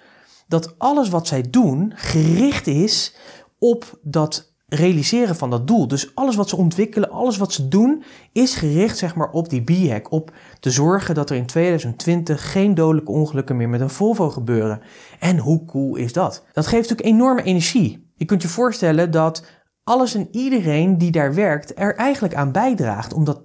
dat 0.47 0.79
alles 0.79 1.09
wat 1.09 1.27
zij 1.27 1.49
doen 1.49 1.91
gericht 1.95 2.67
is 2.67 3.15
op 3.57 3.99
dat 4.01 4.51
realiseren 4.67 5.35
van 5.35 5.49
dat 5.49 5.67
doel. 5.67 5.87
Dus 5.87 6.15
alles 6.15 6.35
wat 6.35 6.49
ze 6.49 6.55
ontwikkelen, 6.55 7.11
alles 7.11 7.37
wat 7.37 7.53
ze 7.53 7.67
doen, 7.67 8.03
is 8.31 8.55
gericht 8.55 8.97
zeg 8.97 9.15
maar 9.15 9.31
op 9.31 9.49
die 9.49 9.61
B-hack. 9.63 10.11
Op 10.11 10.31
te 10.59 10.71
zorgen 10.71 11.15
dat 11.15 11.29
er 11.29 11.35
in 11.35 11.45
2020 11.45 12.51
geen 12.51 12.73
dodelijke 12.73 13.11
ongelukken 13.11 13.57
meer 13.57 13.69
met 13.69 13.81
een 13.81 13.89
Volvo 13.89 14.29
gebeuren. 14.29 14.81
En 15.19 15.37
hoe 15.37 15.65
cool 15.65 15.95
is 15.95 16.13
dat? 16.13 16.43
Dat 16.53 16.67
geeft 16.67 16.89
natuurlijk 16.89 17.15
enorme 17.15 17.43
energie. 17.43 18.07
Je 18.15 18.25
kunt 18.25 18.41
je 18.41 18.47
voorstellen 18.47 19.11
dat 19.11 19.43
alles 19.89 20.15
en 20.15 20.27
iedereen 20.31 20.97
die 20.97 21.11
daar 21.11 21.33
werkt 21.33 21.79
er 21.79 21.95
eigenlijk 21.95 22.35
aan 22.35 22.51
bijdraagt 22.51 23.13
om 23.13 23.23
dat 23.23 23.41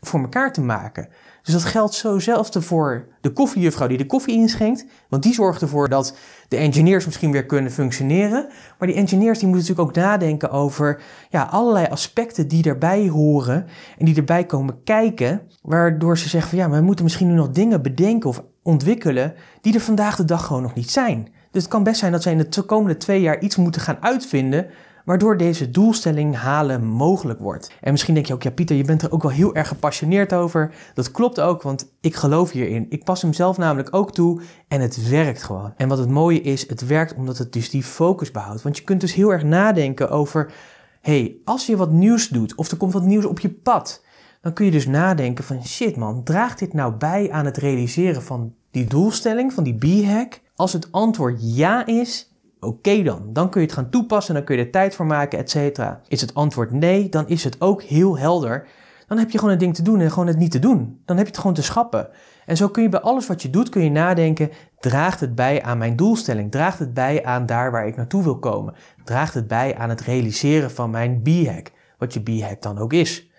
voor 0.00 0.20
elkaar 0.20 0.52
te 0.52 0.60
maken. 0.60 1.08
Dus 1.42 1.54
dat 1.54 1.64
geldt 1.64 1.94
zo 1.94 2.18
zelfs 2.18 2.50
voor 2.52 3.08
de 3.20 3.32
koffiejuffrouw 3.32 3.86
die 3.86 3.98
de 3.98 4.06
koffie 4.06 4.34
inschenkt. 4.34 4.86
Want 5.08 5.22
die 5.22 5.34
zorgt 5.34 5.62
ervoor 5.62 5.88
dat 5.88 6.16
de 6.48 6.56
engineers 6.56 7.04
misschien 7.04 7.32
weer 7.32 7.46
kunnen 7.46 7.72
functioneren. 7.72 8.46
Maar 8.78 8.88
die 8.88 8.96
engineers 8.96 9.38
die 9.38 9.48
moeten 9.48 9.68
natuurlijk 9.68 9.98
ook 9.98 10.04
nadenken 10.04 10.50
over 10.50 11.02
ja, 11.30 11.42
allerlei 11.42 11.86
aspecten 11.86 12.48
die 12.48 12.62
daarbij 12.62 13.08
horen. 13.08 13.66
En 13.98 14.04
die 14.04 14.16
erbij 14.16 14.44
komen 14.44 14.82
kijken. 14.84 15.40
Waardoor 15.62 16.18
ze 16.18 16.28
zeggen 16.28 16.50
van 16.50 16.58
ja, 16.58 16.70
we 16.70 16.80
moeten 16.80 17.04
misschien 17.04 17.28
nu 17.28 17.34
nog 17.34 17.50
dingen 17.50 17.82
bedenken 17.82 18.28
of 18.28 18.44
ontwikkelen 18.62 19.34
die 19.60 19.74
er 19.74 19.80
vandaag 19.80 20.16
de 20.16 20.24
dag 20.24 20.46
gewoon 20.46 20.62
nog 20.62 20.74
niet 20.74 20.90
zijn. 20.90 21.28
Dus 21.50 21.62
het 21.62 21.72
kan 21.72 21.82
best 21.82 21.98
zijn 21.98 22.12
dat 22.12 22.22
zij 22.22 22.32
in 22.32 22.46
de 22.50 22.62
komende 22.62 22.96
twee 22.96 23.20
jaar 23.20 23.40
iets 23.40 23.56
moeten 23.56 23.80
gaan 23.80 23.98
uitvinden 24.00 24.66
waardoor 25.08 25.36
deze 25.36 25.70
doelstelling 25.70 26.36
halen 26.36 26.84
mogelijk 26.84 27.38
wordt. 27.38 27.70
En 27.80 27.90
misschien 27.90 28.14
denk 28.14 28.26
je 28.26 28.32
ook, 28.32 28.42
ja 28.42 28.50
Pieter, 28.50 28.76
je 28.76 28.84
bent 28.84 29.02
er 29.02 29.12
ook 29.12 29.22
wel 29.22 29.30
heel 29.30 29.54
erg 29.54 29.68
gepassioneerd 29.68 30.32
over. 30.32 30.74
Dat 30.94 31.10
klopt 31.10 31.40
ook, 31.40 31.62
want 31.62 31.92
ik 32.00 32.14
geloof 32.14 32.50
hierin. 32.50 32.86
Ik 32.88 33.04
pas 33.04 33.22
hem 33.22 33.32
zelf 33.32 33.58
namelijk 33.58 33.94
ook 33.94 34.12
toe 34.12 34.40
en 34.68 34.80
het 34.80 35.08
werkt 35.08 35.42
gewoon. 35.42 35.72
En 35.76 35.88
wat 35.88 35.98
het 35.98 36.08
mooie 36.08 36.40
is, 36.40 36.68
het 36.68 36.86
werkt 36.86 37.14
omdat 37.14 37.38
het 37.38 37.52
dus 37.52 37.70
die 37.70 37.82
focus 37.82 38.30
behoudt. 38.30 38.62
Want 38.62 38.76
je 38.76 38.84
kunt 38.84 39.00
dus 39.00 39.14
heel 39.14 39.32
erg 39.32 39.44
nadenken 39.44 40.10
over, 40.10 40.52
hey, 41.00 41.36
als 41.44 41.66
je 41.66 41.76
wat 41.76 41.90
nieuws 41.90 42.28
doet 42.28 42.54
of 42.54 42.70
er 42.70 42.76
komt 42.76 42.92
wat 42.92 43.04
nieuws 43.04 43.24
op 43.24 43.40
je 43.40 43.50
pad, 43.50 44.04
dan 44.40 44.52
kun 44.52 44.64
je 44.64 44.70
dus 44.70 44.86
nadenken 44.86 45.44
van, 45.44 45.66
shit 45.66 45.96
man, 45.96 46.22
draagt 46.24 46.58
dit 46.58 46.72
nou 46.72 46.92
bij 46.92 47.30
aan 47.30 47.44
het 47.44 47.56
realiseren 47.56 48.22
van 48.22 48.54
die 48.70 48.86
doelstelling, 48.86 49.52
van 49.52 49.64
die 49.64 49.78
B-hack? 50.04 50.40
Als 50.56 50.72
het 50.72 50.92
antwoord 50.92 51.56
ja 51.56 51.86
is, 51.86 52.32
Oké 52.60 53.02
dan, 53.02 53.32
dan 53.32 53.50
kun 53.50 53.60
je 53.60 53.66
het 53.66 53.76
gaan 53.76 53.90
toepassen, 53.90 54.34
dan 54.34 54.44
kun 54.44 54.56
je 54.56 54.64
er 54.64 54.70
tijd 54.70 54.94
voor 54.94 55.06
maken, 55.06 55.38
et 55.38 55.50
cetera. 55.50 56.00
Is 56.08 56.20
het 56.20 56.34
antwoord 56.34 56.72
nee, 56.72 57.08
dan 57.08 57.28
is 57.28 57.44
het 57.44 57.60
ook 57.60 57.82
heel 57.82 58.18
helder. 58.18 58.68
Dan 59.06 59.18
heb 59.18 59.30
je 59.30 59.38
gewoon 59.38 59.52
een 59.52 59.58
ding 59.58 59.74
te 59.74 59.82
doen 59.82 60.00
en 60.00 60.10
gewoon 60.10 60.28
het 60.28 60.38
niet 60.38 60.50
te 60.50 60.58
doen. 60.58 61.02
Dan 61.04 61.16
heb 61.16 61.26
je 61.26 61.32
het 61.32 61.40
gewoon 61.40 61.56
te 61.56 61.62
schappen. 61.62 62.08
En 62.46 62.56
zo 62.56 62.68
kun 62.68 62.82
je 62.82 62.88
bij 62.88 63.00
alles 63.00 63.26
wat 63.26 63.42
je 63.42 63.50
doet, 63.50 63.68
kun 63.68 63.82
je 63.82 63.90
nadenken, 63.90 64.50
draagt 64.78 65.20
het 65.20 65.34
bij 65.34 65.62
aan 65.62 65.78
mijn 65.78 65.96
doelstelling? 65.96 66.50
Draagt 66.50 66.78
het 66.78 66.94
bij 66.94 67.24
aan 67.24 67.46
daar 67.46 67.70
waar 67.70 67.86
ik 67.86 67.96
naartoe 67.96 68.22
wil 68.22 68.38
komen? 68.38 68.74
Draagt 69.04 69.34
het 69.34 69.46
bij 69.46 69.76
aan 69.76 69.88
het 69.88 70.00
realiseren 70.00 70.70
van 70.70 70.90
mijn 70.90 71.22
B-hack? 71.22 71.72
Wat 71.98 72.14
je 72.14 72.20
B-hack 72.20 72.62
dan 72.62 72.78
ook 72.78 72.92
is. 72.92 73.30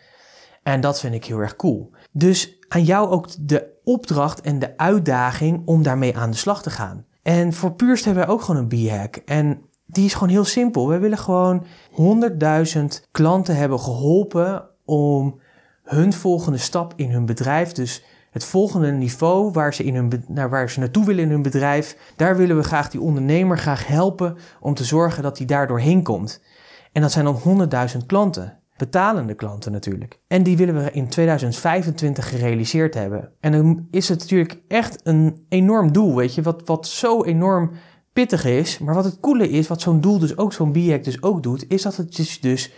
En 0.63 0.81
dat 0.81 0.99
vind 0.99 1.13
ik 1.13 1.25
heel 1.25 1.39
erg 1.39 1.55
cool. 1.55 1.91
Dus 2.11 2.57
aan 2.67 2.83
jou 2.83 3.09
ook 3.09 3.27
de 3.39 3.79
opdracht 3.83 4.41
en 4.41 4.59
de 4.59 4.77
uitdaging 4.77 5.61
om 5.65 5.83
daarmee 5.83 6.17
aan 6.17 6.31
de 6.31 6.37
slag 6.37 6.61
te 6.61 6.69
gaan. 6.69 7.05
En 7.29 7.53
voor 7.53 7.71
Puurst 7.71 8.05
hebben 8.05 8.25
wij 8.25 8.33
ook 8.33 8.41
gewoon 8.41 8.61
een 8.61 8.87
B-hack. 8.87 9.15
En 9.15 9.61
die 9.85 10.05
is 10.05 10.13
gewoon 10.13 10.29
heel 10.29 10.43
simpel. 10.43 10.87
We 10.87 10.97
willen 10.97 11.17
gewoon 11.17 11.65
100.000 12.71 12.83
klanten 13.11 13.55
hebben 13.55 13.79
geholpen 13.79 14.69
om 14.85 15.39
hun 15.83 16.13
volgende 16.13 16.57
stap 16.57 16.93
in 16.95 17.11
hun 17.11 17.25
bedrijf, 17.25 17.71
dus 17.71 18.03
het 18.31 18.45
volgende 18.45 18.91
niveau 18.91 19.51
waar 19.51 19.73
ze, 19.73 19.83
in 19.83 19.95
hun, 19.95 20.23
naar 20.27 20.49
waar 20.49 20.69
ze 20.69 20.79
naartoe 20.79 21.05
willen 21.05 21.23
in 21.23 21.29
hun 21.29 21.41
bedrijf, 21.41 21.97
daar 22.15 22.37
willen 22.37 22.55
we 22.55 22.63
graag 22.63 22.89
die 22.89 23.01
ondernemer 23.01 23.57
graag 23.57 23.87
helpen 23.87 24.37
om 24.59 24.73
te 24.73 24.83
zorgen 24.83 25.23
dat 25.23 25.37
hij 25.37 25.47
daardoor 25.47 25.79
heen 25.79 26.03
komt. 26.03 26.41
En 26.91 27.01
dat 27.01 27.11
zijn 27.11 27.25
dan 27.25 27.69
100.000 27.91 28.05
klanten 28.05 28.58
betalende 28.79 29.33
klanten 29.33 29.71
natuurlijk. 29.71 30.19
En 30.27 30.43
die 30.43 30.57
willen 30.57 30.83
we 30.83 30.91
in 30.91 31.07
2025 31.07 32.29
gerealiseerd 32.29 32.93
hebben. 32.93 33.31
En 33.39 33.51
dan 33.51 33.87
is 33.91 34.09
het 34.09 34.19
natuurlijk 34.19 34.61
echt 34.67 34.99
een 35.03 35.45
enorm 35.49 35.91
doel, 35.91 36.15
weet 36.15 36.35
je, 36.35 36.41
wat, 36.41 36.61
wat 36.65 36.87
zo 36.87 37.23
enorm 37.23 37.71
pittig 38.13 38.45
is. 38.45 38.79
Maar 38.79 38.93
wat 38.93 39.03
het 39.03 39.19
coole 39.19 39.49
is, 39.49 39.67
wat 39.67 39.81
zo'n 39.81 40.01
doel 40.01 40.19
dus 40.19 40.37
ook, 40.37 40.53
zo'n 40.53 40.71
BIAC 40.71 41.03
dus 41.03 41.21
ook 41.21 41.43
doet, 41.43 41.65
is 41.67 41.81
dat 41.81 41.95
het 41.95 42.15
dus, 42.15 42.39
dus 42.39 42.71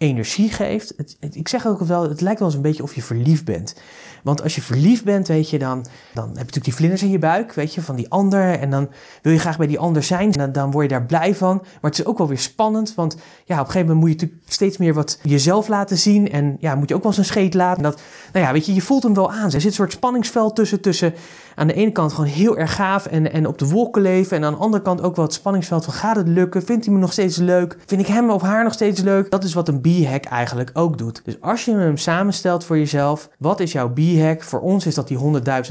energie 0.00 0.50
geeft. 0.50 0.94
Ik 1.30 1.48
zeg 1.48 1.66
ook 1.66 1.80
wel, 1.80 2.08
het 2.08 2.20
lijkt 2.20 2.38
wel 2.38 2.48
eens 2.48 2.56
een 2.56 2.62
beetje 2.62 2.82
of 2.82 2.94
je 2.94 3.02
verliefd 3.02 3.44
bent. 3.44 3.74
Want 4.22 4.42
als 4.42 4.54
je 4.54 4.62
verliefd 4.62 5.04
bent, 5.04 5.28
weet 5.28 5.50
je, 5.50 5.58
dan, 5.58 5.86
dan 6.14 6.24
heb 6.24 6.34
je 6.34 6.38
natuurlijk 6.38 6.64
die 6.64 6.74
vlinders 6.74 7.02
in 7.02 7.10
je 7.10 7.18
buik, 7.18 7.52
weet 7.52 7.74
je, 7.74 7.82
van 7.82 7.96
die 7.96 8.10
ander. 8.10 8.58
En 8.58 8.70
dan 8.70 8.88
wil 9.22 9.32
je 9.32 9.38
graag 9.38 9.56
bij 9.56 9.66
die 9.66 9.78
ander 9.78 10.02
zijn. 10.02 10.30
Dan, 10.30 10.52
dan 10.52 10.70
word 10.70 10.84
je 10.84 10.90
daar 10.90 11.06
blij 11.06 11.34
van. 11.34 11.56
Maar 11.56 11.90
het 11.90 11.98
is 11.98 12.04
ook 12.04 12.18
wel 12.18 12.28
weer 12.28 12.38
spannend, 12.38 12.94
want 12.94 13.16
ja, 13.44 13.54
op 13.54 13.66
een 13.66 13.72
gegeven 13.72 13.80
moment 13.80 13.98
moet 13.98 14.08
je 14.08 14.14
natuurlijk 14.14 14.52
steeds 14.52 14.76
meer 14.76 14.94
wat 14.94 15.18
jezelf 15.22 15.68
laten 15.68 15.98
zien. 15.98 16.30
En 16.30 16.56
ja, 16.60 16.74
moet 16.74 16.88
je 16.88 16.94
ook 16.94 17.02
wel 17.02 17.10
eens 17.10 17.20
een 17.20 17.26
scheet 17.26 17.54
laten. 17.54 17.84
En 17.84 17.90
dat, 17.90 18.00
nou 18.32 18.46
ja, 18.46 18.52
weet 18.52 18.66
je, 18.66 18.74
je 18.74 18.82
voelt 18.82 19.02
hem 19.02 19.14
wel 19.14 19.32
aan. 19.32 19.44
Er 19.44 19.50
zit 19.50 19.64
een 19.64 19.72
soort 19.72 19.92
spanningsveld 19.92 20.56
tussen, 20.56 20.80
tussen 20.80 21.14
aan 21.60 21.66
de 21.66 21.74
ene 21.74 21.92
kant 21.92 22.12
gewoon 22.12 22.30
heel 22.30 22.58
erg 22.58 22.74
gaaf 22.74 23.06
en, 23.06 23.32
en 23.32 23.46
op 23.46 23.58
de 23.58 23.68
wolken 23.68 24.02
leven. 24.02 24.36
En 24.36 24.44
aan 24.44 24.52
de 24.52 24.58
andere 24.58 24.82
kant 24.82 25.02
ook 25.02 25.16
wel 25.16 25.24
het 25.24 25.34
spanningsveld 25.34 25.84
van 25.84 25.94
gaat 25.94 26.16
het 26.16 26.28
lukken? 26.28 26.62
Vindt 26.62 26.84
hij 26.84 26.94
me 26.94 27.00
nog 27.00 27.12
steeds 27.12 27.36
leuk? 27.36 27.76
Vind 27.86 28.00
ik 28.00 28.06
hem 28.06 28.30
of 28.30 28.42
haar 28.42 28.64
nog 28.64 28.72
steeds 28.72 29.00
leuk? 29.00 29.30
Dat 29.30 29.44
is 29.44 29.54
wat 29.54 29.68
een 29.68 29.80
B-hack 29.80 30.24
eigenlijk 30.24 30.70
ook 30.72 30.98
doet. 30.98 31.20
Dus 31.24 31.40
als 31.40 31.64
je 31.64 31.74
hem 31.74 31.96
samenstelt 31.96 32.64
voor 32.64 32.78
jezelf, 32.78 33.28
wat 33.38 33.60
is 33.60 33.72
jouw 33.72 33.92
B-hack? 33.92 34.42
Voor 34.42 34.60
ons 34.60 34.86
is 34.86 34.94
dat 34.94 35.08
die 35.08 35.18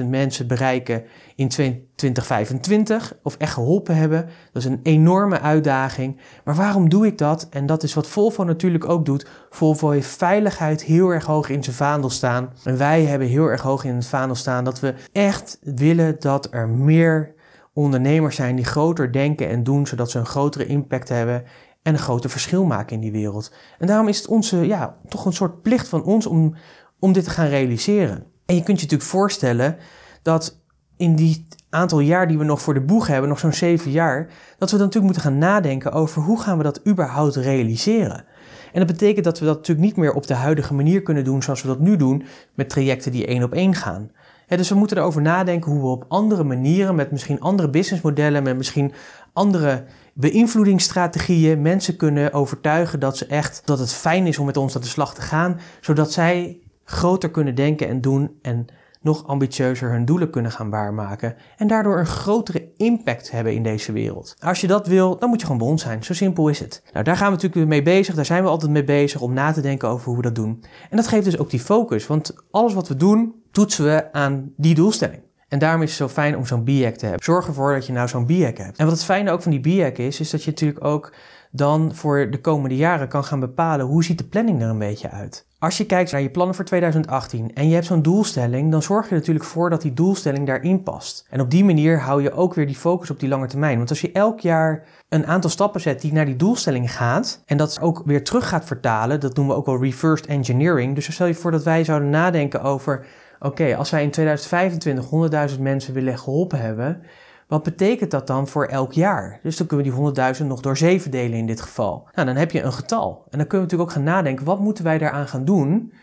100.000 0.01 0.05
mensen 0.05 0.47
bereiken 0.47 1.03
in 1.39 1.47
2025 1.95 3.17
of 3.23 3.35
echt 3.35 3.53
geholpen 3.53 3.95
hebben. 3.95 4.29
Dat 4.51 4.63
is 4.63 4.69
een 4.69 4.79
enorme 4.83 5.39
uitdaging. 5.39 6.19
Maar 6.43 6.55
waarom 6.55 6.89
doe 6.89 7.05
ik 7.05 7.17
dat? 7.17 7.47
En 7.49 7.65
dat 7.65 7.83
is 7.83 7.93
wat 7.93 8.07
Volvo 8.07 8.43
natuurlijk 8.43 8.89
ook 8.89 9.05
doet. 9.05 9.27
Volvo 9.49 9.89
heeft 9.89 10.07
veiligheid 10.07 10.83
heel 10.83 11.09
erg 11.09 11.25
hoog 11.25 11.49
in 11.49 11.63
zijn 11.63 11.75
vaandel 11.75 12.09
staan. 12.09 12.53
En 12.63 12.77
wij 12.77 13.03
hebben 13.03 13.27
heel 13.27 13.45
erg 13.45 13.61
hoog 13.61 13.83
in 13.83 13.95
het 13.95 14.05
vaandel 14.05 14.35
staan 14.35 14.63
dat 14.63 14.79
we 14.79 14.93
echt 15.11 15.57
willen 15.61 16.15
dat 16.19 16.47
er 16.51 16.69
meer 16.69 17.33
ondernemers 17.73 18.35
zijn 18.35 18.55
die 18.55 18.65
groter 18.65 19.11
denken 19.11 19.47
en 19.47 19.63
doen, 19.63 19.87
zodat 19.87 20.11
ze 20.11 20.19
een 20.19 20.25
grotere 20.25 20.65
impact 20.65 21.09
hebben 21.09 21.43
en 21.81 21.93
een 21.93 21.99
groter 21.99 22.29
verschil 22.29 22.65
maken 22.65 22.95
in 22.95 23.01
die 23.01 23.11
wereld. 23.11 23.53
En 23.77 23.87
daarom 23.87 24.07
is 24.07 24.17
het 24.17 24.27
onze, 24.27 24.57
ja, 24.57 24.97
toch 25.07 25.25
een 25.25 25.33
soort 25.33 25.61
plicht 25.61 25.87
van 25.87 26.03
ons 26.03 26.25
om, 26.25 26.55
om 26.99 27.13
dit 27.13 27.23
te 27.23 27.29
gaan 27.29 27.47
realiseren. 27.47 28.25
En 28.45 28.55
je 28.55 28.63
kunt 28.63 28.79
je 28.79 28.83
natuurlijk 28.83 29.09
voorstellen 29.09 29.77
dat 30.21 30.59
in 30.99 31.15
die 31.15 31.47
aantal 31.69 31.99
jaar 31.99 32.27
die 32.27 32.37
we 32.37 32.43
nog 32.43 32.61
voor 32.61 32.73
de 32.73 32.81
boeg 32.81 33.07
hebben, 33.07 33.29
nog 33.29 33.39
zo'n 33.39 33.53
zeven 33.53 33.91
jaar, 33.91 34.27
dat 34.57 34.71
we 34.71 34.77
dan 34.77 34.85
natuurlijk 34.85 35.13
moeten 35.13 35.21
gaan 35.21 35.37
nadenken 35.37 35.91
over 35.91 36.21
hoe 36.21 36.41
gaan 36.41 36.57
we 36.57 36.63
dat 36.63 36.87
überhaupt 36.87 37.35
realiseren. 37.35 38.25
En 38.73 38.79
dat 38.79 38.87
betekent 38.87 39.25
dat 39.25 39.39
we 39.39 39.45
dat 39.45 39.55
natuurlijk 39.55 39.87
niet 39.87 39.97
meer 39.97 40.13
op 40.13 40.27
de 40.27 40.33
huidige 40.33 40.73
manier 40.73 41.01
kunnen 41.01 41.23
doen 41.23 41.43
zoals 41.43 41.61
we 41.61 41.67
dat 41.67 41.79
nu 41.79 41.95
doen, 41.95 42.23
met 42.53 42.69
trajecten 42.69 43.11
die 43.11 43.25
één 43.25 43.43
op 43.43 43.53
één 43.53 43.75
gaan. 43.75 44.11
dus 44.47 44.69
we 44.69 44.75
moeten 44.75 44.97
erover 44.97 45.21
nadenken 45.21 45.71
hoe 45.71 45.81
we 45.81 45.87
op 45.87 46.05
andere 46.07 46.43
manieren, 46.43 46.95
met 46.95 47.11
misschien 47.11 47.39
andere 47.39 47.69
businessmodellen, 47.69 48.43
met 48.43 48.57
misschien 48.57 48.91
andere 49.33 49.83
beïnvloedingsstrategieën, 50.13 51.61
mensen 51.61 51.95
kunnen 51.95 52.33
overtuigen 52.33 52.99
dat 52.99 53.17
ze 53.17 53.25
echt, 53.25 53.61
dat 53.65 53.79
het 53.79 53.93
fijn 53.93 54.27
is 54.27 54.39
om 54.39 54.45
met 54.45 54.57
ons 54.57 54.75
aan 54.75 54.81
de 54.81 54.87
slag 54.87 55.13
te 55.13 55.21
gaan, 55.21 55.59
zodat 55.81 56.11
zij 56.11 56.59
groter 56.83 57.31
kunnen 57.31 57.55
denken 57.55 57.87
en 57.87 58.01
doen 58.01 58.37
en 58.41 58.67
nog 59.01 59.27
ambitieuzer 59.27 59.91
hun 59.91 60.05
doelen 60.05 60.29
kunnen 60.29 60.51
gaan 60.51 60.69
waarmaken 60.69 61.35
en 61.57 61.67
daardoor 61.67 61.99
een 61.99 62.05
grotere 62.05 62.71
impact 62.77 63.31
hebben 63.31 63.53
in 63.53 63.63
deze 63.63 63.91
wereld. 63.91 64.35
Als 64.39 64.61
je 64.61 64.67
dat 64.67 64.87
wil, 64.87 65.17
dan 65.17 65.29
moet 65.29 65.39
je 65.39 65.45
gewoon 65.45 65.61
bij 65.61 65.69
ons 65.69 65.81
zijn. 65.81 66.03
Zo 66.03 66.13
simpel 66.13 66.47
is 66.47 66.59
het. 66.59 66.83
Nou, 66.93 67.03
daar 67.03 67.17
gaan 67.17 67.27
we 67.27 67.33
natuurlijk 67.33 67.67
mee 67.67 67.81
bezig. 67.81 68.15
Daar 68.15 68.25
zijn 68.25 68.43
we 68.43 68.49
altijd 68.49 68.71
mee 68.71 68.83
bezig 68.83 69.21
om 69.21 69.33
na 69.33 69.51
te 69.51 69.61
denken 69.61 69.89
over 69.89 70.05
hoe 70.05 70.15
we 70.15 70.21
dat 70.21 70.35
doen. 70.35 70.63
En 70.89 70.97
dat 70.97 71.07
geeft 71.07 71.25
dus 71.25 71.37
ook 71.37 71.49
die 71.49 71.59
focus, 71.59 72.07
want 72.07 72.35
alles 72.51 72.73
wat 72.73 72.87
we 72.87 72.95
doen, 72.95 73.35
toetsen 73.51 73.85
we 73.85 74.13
aan 74.13 74.53
die 74.57 74.75
doelstelling. 74.75 75.21
En 75.47 75.59
daarom 75.59 75.81
is 75.81 75.89
het 75.89 75.97
zo 75.97 76.07
fijn 76.07 76.37
om 76.37 76.45
zo'n 76.45 76.63
B-hack 76.63 76.95
te 76.95 77.05
hebben. 77.05 77.23
Zorg 77.23 77.47
ervoor 77.47 77.73
dat 77.73 77.85
je 77.85 77.93
nou 77.93 78.07
zo'n 78.07 78.25
B-hack 78.25 78.57
hebt. 78.57 78.77
En 78.77 78.85
wat 78.85 78.93
het 78.93 79.03
fijne 79.03 79.31
ook 79.31 79.41
van 79.41 79.51
die 79.51 79.59
B-hack 79.59 79.97
is, 79.97 80.19
is 80.19 80.29
dat 80.29 80.43
je 80.43 80.49
natuurlijk 80.49 80.85
ook 80.85 81.13
dan 81.51 81.95
voor 81.95 82.31
de 82.31 82.41
komende 82.41 82.75
jaren 82.75 83.07
kan 83.07 83.23
gaan 83.23 83.39
bepalen 83.39 83.85
hoe 83.85 84.03
ziet 84.03 84.17
de 84.17 84.23
planning 84.23 84.61
er 84.61 84.69
een 84.69 84.77
beetje 84.77 85.09
uit. 85.09 85.47
Als 85.59 85.77
je 85.77 85.85
kijkt 85.85 86.11
naar 86.11 86.21
je 86.21 86.29
plannen 86.29 86.55
voor 86.55 86.65
2018 86.65 87.53
en 87.53 87.67
je 87.67 87.73
hebt 87.73 87.85
zo'n 87.85 88.01
doelstelling, 88.01 88.71
dan 88.71 88.81
zorg 88.81 89.09
je 89.09 89.15
natuurlijk 89.15 89.45
voor 89.45 89.69
dat 89.69 89.81
die 89.81 89.93
doelstelling 89.93 90.47
daarin 90.47 90.83
past. 90.83 91.25
En 91.29 91.41
op 91.41 91.51
die 91.51 91.63
manier 91.63 91.99
hou 91.99 92.21
je 92.21 92.31
ook 92.31 92.53
weer 92.53 92.65
die 92.65 92.75
focus 92.75 93.09
op 93.09 93.19
die 93.19 93.29
lange 93.29 93.47
termijn. 93.47 93.77
Want 93.77 93.89
als 93.89 94.01
je 94.01 94.11
elk 94.11 94.39
jaar 94.39 94.83
een 95.09 95.27
aantal 95.27 95.49
stappen 95.49 95.81
zet 95.81 96.01
die 96.01 96.13
naar 96.13 96.25
die 96.25 96.35
doelstelling 96.35 96.95
gaat 96.95 97.41
en 97.45 97.57
dat 97.57 97.81
ook 97.81 98.01
weer 98.05 98.23
terug 98.23 98.49
gaat 98.49 98.65
vertalen, 98.65 99.19
dat 99.19 99.35
noemen 99.35 99.53
we 99.53 99.59
ook 99.59 99.65
wel 99.65 99.83
reversed 99.83 100.27
engineering. 100.27 100.95
Dus 100.95 101.13
stel 101.13 101.27
je 101.27 101.33
voor 101.33 101.51
dat 101.51 101.63
wij 101.63 101.83
zouden 101.83 102.09
nadenken 102.09 102.61
over, 102.61 103.05
oké, 103.39 103.75
als 103.75 103.89
wij 103.89 104.03
in 104.03 104.11
2025 104.11 105.51
100.000 105.55 105.59
mensen 105.61 105.93
willen 105.93 106.17
geholpen 106.17 106.59
hebben, 106.59 107.01
wat 107.49 107.63
betekent 107.63 108.11
dat 108.11 108.27
dan 108.27 108.47
voor 108.47 108.65
elk 108.65 108.93
jaar? 108.93 109.39
Dus 109.43 109.57
dan 109.57 109.67
kunnen 109.67 109.85
we 109.85 110.13
die 110.13 110.35
100.000 110.35 110.45
nog 110.45 110.61
door 110.61 110.77
7 110.77 111.11
delen 111.11 111.37
in 111.37 111.45
dit 111.45 111.61
geval. 111.61 112.07
Nou, 112.13 112.27
dan 112.27 112.35
heb 112.35 112.51
je 112.51 112.61
een 112.61 112.73
getal. 112.73 113.23
En 113.29 113.37
dan 113.37 113.47
kunnen 113.47 113.49
we 113.49 113.57
natuurlijk 113.57 113.89
ook 113.89 113.91
gaan 113.91 114.15
nadenken, 114.15 114.45
wat 114.45 114.59
moeten 114.59 114.83
wij 114.83 114.97
daaraan 114.97 115.27
gaan 115.27 115.45
doen? 115.45 115.93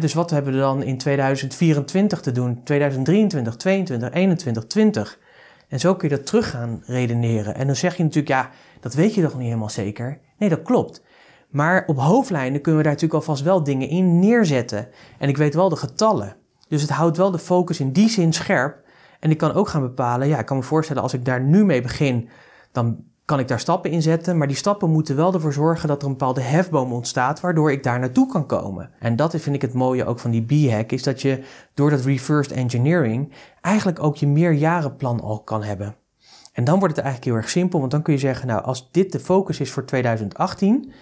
dus 0.00 0.14
wat 0.14 0.30
hebben 0.30 0.52
we 0.52 0.58
dan 0.58 0.82
in 0.82 0.98
2024 0.98 2.20
te 2.20 2.32
doen? 2.32 2.62
2023, 2.64 3.56
22, 3.56 4.10
21, 4.10 4.66
20. 4.66 5.18
En 5.68 5.80
zo 5.80 5.94
kun 5.94 6.08
je 6.08 6.16
dat 6.16 6.26
terug 6.26 6.50
gaan 6.50 6.82
redeneren. 6.86 7.54
En 7.54 7.66
dan 7.66 7.76
zeg 7.76 7.96
je 7.96 8.02
natuurlijk, 8.02 8.34
ja, 8.34 8.50
dat 8.80 8.94
weet 8.94 9.14
je 9.14 9.22
toch 9.22 9.34
niet 9.34 9.46
helemaal 9.46 9.70
zeker? 9.70 10.18
Nee, 10.38 10.48
dat 10.48 10.62
klopt. 10.62 11.02
Maar 11.48 11.84
op 11.86 11.98
hoofdlijnen 11.98 12.60
kunnen 12.60 12.80
we 12.80 12.86
daar 12.86 12.94
natuurlijk 12.94 13.20
alvast 13.20 13.42
wel 13.42 13.64
dingen 13.64 13.88
in 13.88 14.18
neerzetten. 14.18 14.88
En 15.18 15.28
ik 15.28 15.36
weet 15.36 15.54
wel 15.54 15.68
de 15.68 15.76
getallen. 15.76 16.36
Dus 16.68 16.82
het 16.82 16.90
houdt 16.90 17.16
wel 17.16 17.30
de 17.30 17.38
focus 17.38 17.80
in 17.80 17.92
die 17.92 18.08
zin 18.08 18.32
scherp 18.32 18.81
en 19.22 19.30
ik 19.30 19.38
kan 19.38 19.52
ook 19.52 19.68
gaan 19.68 19.80
bepalen, 19.80 20.28
ja, 20.28 20.38
ik 20.38 20.46
kan 20.46 20.56
me 20.56 20.62
voorstellen 20.62 21.02
als 21.02 21.14
ik 21.14 21.24
daar 21.24 21.40
nu 21.40 21.64
mee 21.64 21.82
begin, 21.82 22.28
dan 22.72 23.04
kan 23.24 23.38
ik 23.38 23.48
daar 23.48 23.60
stappen 23.60 23.90
in 23.90 24.02
zetten. 24.02 24.38
Maar 24.38 24.46
die 24.46 24.56
stappen 24.56 24.90
moeten 24.90 25.16
wel 25.16 25.34
ervoor 25.34 25.52
zorgen 25.52 25.88
dat 25.88 26.02
er 26.02 26.06
een 26.06 26.16
bepaalde 26.16 26.40
hefboom 26.40 26.92
ontstaat, 26.92 27.40
waardoor 27.40 27.72
ik 27.72 27.82
daar 27.82 27.98
naartoe 27.98 28.26
kan 28.26 28.46
komen. 28.46 28.90
En 28.98 29.16
dat 29.16 29.36
vind 29.36 29.56
ik 29.56 29.62
het 29.62 29.72
mooie 29.72 30.04
ook 30.04 30.18
van 30.18 30.30
die 30.30 30.42
B-hack, 30.44 30.92
is 30.92 31.02
dat 31.02 31.22
je 31.22 31.44
door 31.74 31.90
dat 31.90 32.04
reversed 32.04 32.56
engineering 32.56 33.32
eigenlijk 33.60 34.02
ook 34.02 34.16
je 34.16 34.26
meerjarenplan 34.26 35.20
al 35.20 35.40
kan 35.40 35.62
hebben. 35.62 35.94
En 36.52 36.64
dan 36.64 36.78
wordt 36.78 36.96
het 36.96 37.04
eigenlijk 37.04 37.34
heel 37.34 37.42
erg 37.42 37.50
simpel, 37.50 37.78
want 37.78 37.90
dan 37.90 38.02
kun 38.02 38.12
je 38.12 38.18
zeggen, 38.18 38.46
nou, 38.46 38.62
als 38.62 38.88
dit 38.90 39.12
de 39.12 39.20
focus 39.20 39.60
is 39.60 39.72
voor 39.72 39.84
2018, 39.84 40.92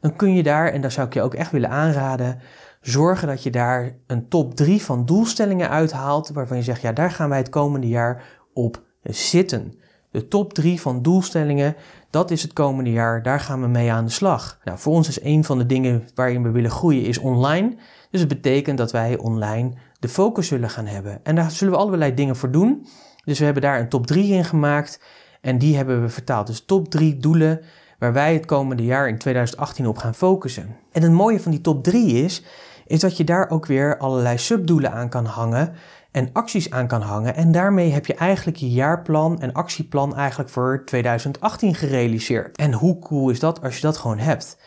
dan 0.00 0.16
kun 0.16 0.34
je 0.34 0.42
daar, 0.42 0.72
en 0.72 0.80
daar 0.80 0.92
zou 0.92 1.06
ik 1.06 1.14
je 1.14 1.22
ook 1.22 1.34
echt 1.34 1.50
willen 1.50 1.70
aanraden, 1.70 2.40
zorgen 2.80 3.28
dat 3.28 3.42
je 3.42 3.50
daar 3.50 3.96
een 4.06 4.28
top 4.28 4.54
3 4.54 4.82
van 4.82 5.06
doelstellingen 5.06 5.68
uithaalt 5.68 6.30
waarvan 6.30 6.56
je 6.56 6.62
zegt, 6.62 6.80
ja, 6.80 6.92
daar 6.92 7.10
gaan 7.10 7.28
wij 7.28 7.38
het 7.38 7.48
komende 7.48 7.88
jaar 7.88 8.22
op 8.54 8.82
zitten. 9.02 9.74
De 10.10 10.28
top 10.28 10.54
3 10.54 10.80
van 10.80 11.02
doelstellingen, 11.02 11.76
dat 12.10 12.30
is 12.30 12.42
het 12.42 12.52
komende 12.52 12.90
jaar, 12.90 13.22
daar 13.22 13.40
gaan 13.40 13.60
we 13.60 13.66
mee 13.66 13.92
aan 13.92 14.04
de 14.04 14.10
slag. 14.10 14.58
Nou, 14.64 14.78
voor 14.78 14.92
ons 14.92 15.08
is 15.08 15.22
een 15.22 15.44
van 15.44 15.58
de 15.58 15.66
dingen 15.66 16.08
waarin 16.14 16.42
we 16.42 16.50
willen 16.50 16.70
groeien 16.70 17.04
is 17.04 17.18
online. 17.18 17.76
Dus 18.10 18.20
het 18.20 18.28
betekent 18.28 18.78
dat 18.78 18.92
wij 18.92 19.18
online 19.18 19.72
de 19.98 20.08
focus 20.08 20.46
zullen 20.46 20.70
gaan 20.70 20.86
hebben. 20.86 21.20
En 21.22 21.34
daar 21.34 21.50
zullen 21.50 21.72
we 21.72 21.78
allerlei 21.78 22.14
dingen 22.14 22.36
voor 22.36 22.50
doen. 22.50 22.86
Dus 23.24 23.38
we 23.38 23.44
hebben 23.44 23.62
daar 23.62 23.80
een 23.80 23.88
top 23.88 24.06
3 24.06 24.32
in 24.32 24.44
gemaakt 24.44 25.00
en 25.40 25.58
die 25.58 25.76
hebben 25.76 26.02
we 26.02 26.08
vertaald. 26.08 26.46
Dus 26.46 26.64
top 26.64 26.90
3 26.90 27.16
doelen 27.16 27.60
waar 27.98 28.12
wij 28.12 28.34
het 28.34 28.46
komende 28.46 28.84
jaar 28.84 29.08
in 29.08 29.18
2018 29.18 29.86
op 29.86 29.98
gaan 29.98 30.14
focussen. 30.14 30.76
En 30.92 31.02
het 31.02 31.12
mooie 31.12 31.40
van 31.40 31.50
die 31.50 31.60
top 31.60 31.84
3 31.84 32.24
is, 32.24 32.42
is 32.90 33.00
dat 33.00 33.16
je 33.16 33.24
daar 33.24 33.50
ook 33.50 33.66
weer 33.66 33.98
allerlei 33.98 34.38
subdoelen 34.38 34.92
aan 34.92 35.08
kan 35.08 35.24
hangen 35.24 35.72
en 36.10 36.30
acties 36.32 36.70
aan 36.70 36.86
kan 36.86 37.00
hangen. 37.00 37.34
En 37.34 37.52
daarmee 37.52 37.92
heb 37.92 38.06
je 38.06 38.14
eigenlijk 38.14 38.58
je 38.58 38.70
jaarplan 38.70 39.40
en 39.40 39.52
actieplan 39.52 40.16
eigenlijk 40.16 40.50
voor 40.50 40.82
2018 40.84 41.74
gerealiseerd. 41.74 42.56
En 42.56 42.72
hoe 42.72 42.98
cool 42.98 43.30
is 43.30 43.40
dat 43.40 43.62
als 43.62 43.74
je 43.74 43.80
dat 43.80 43.96
gewoon 43.96 44.18
hebt? 44.18 44.58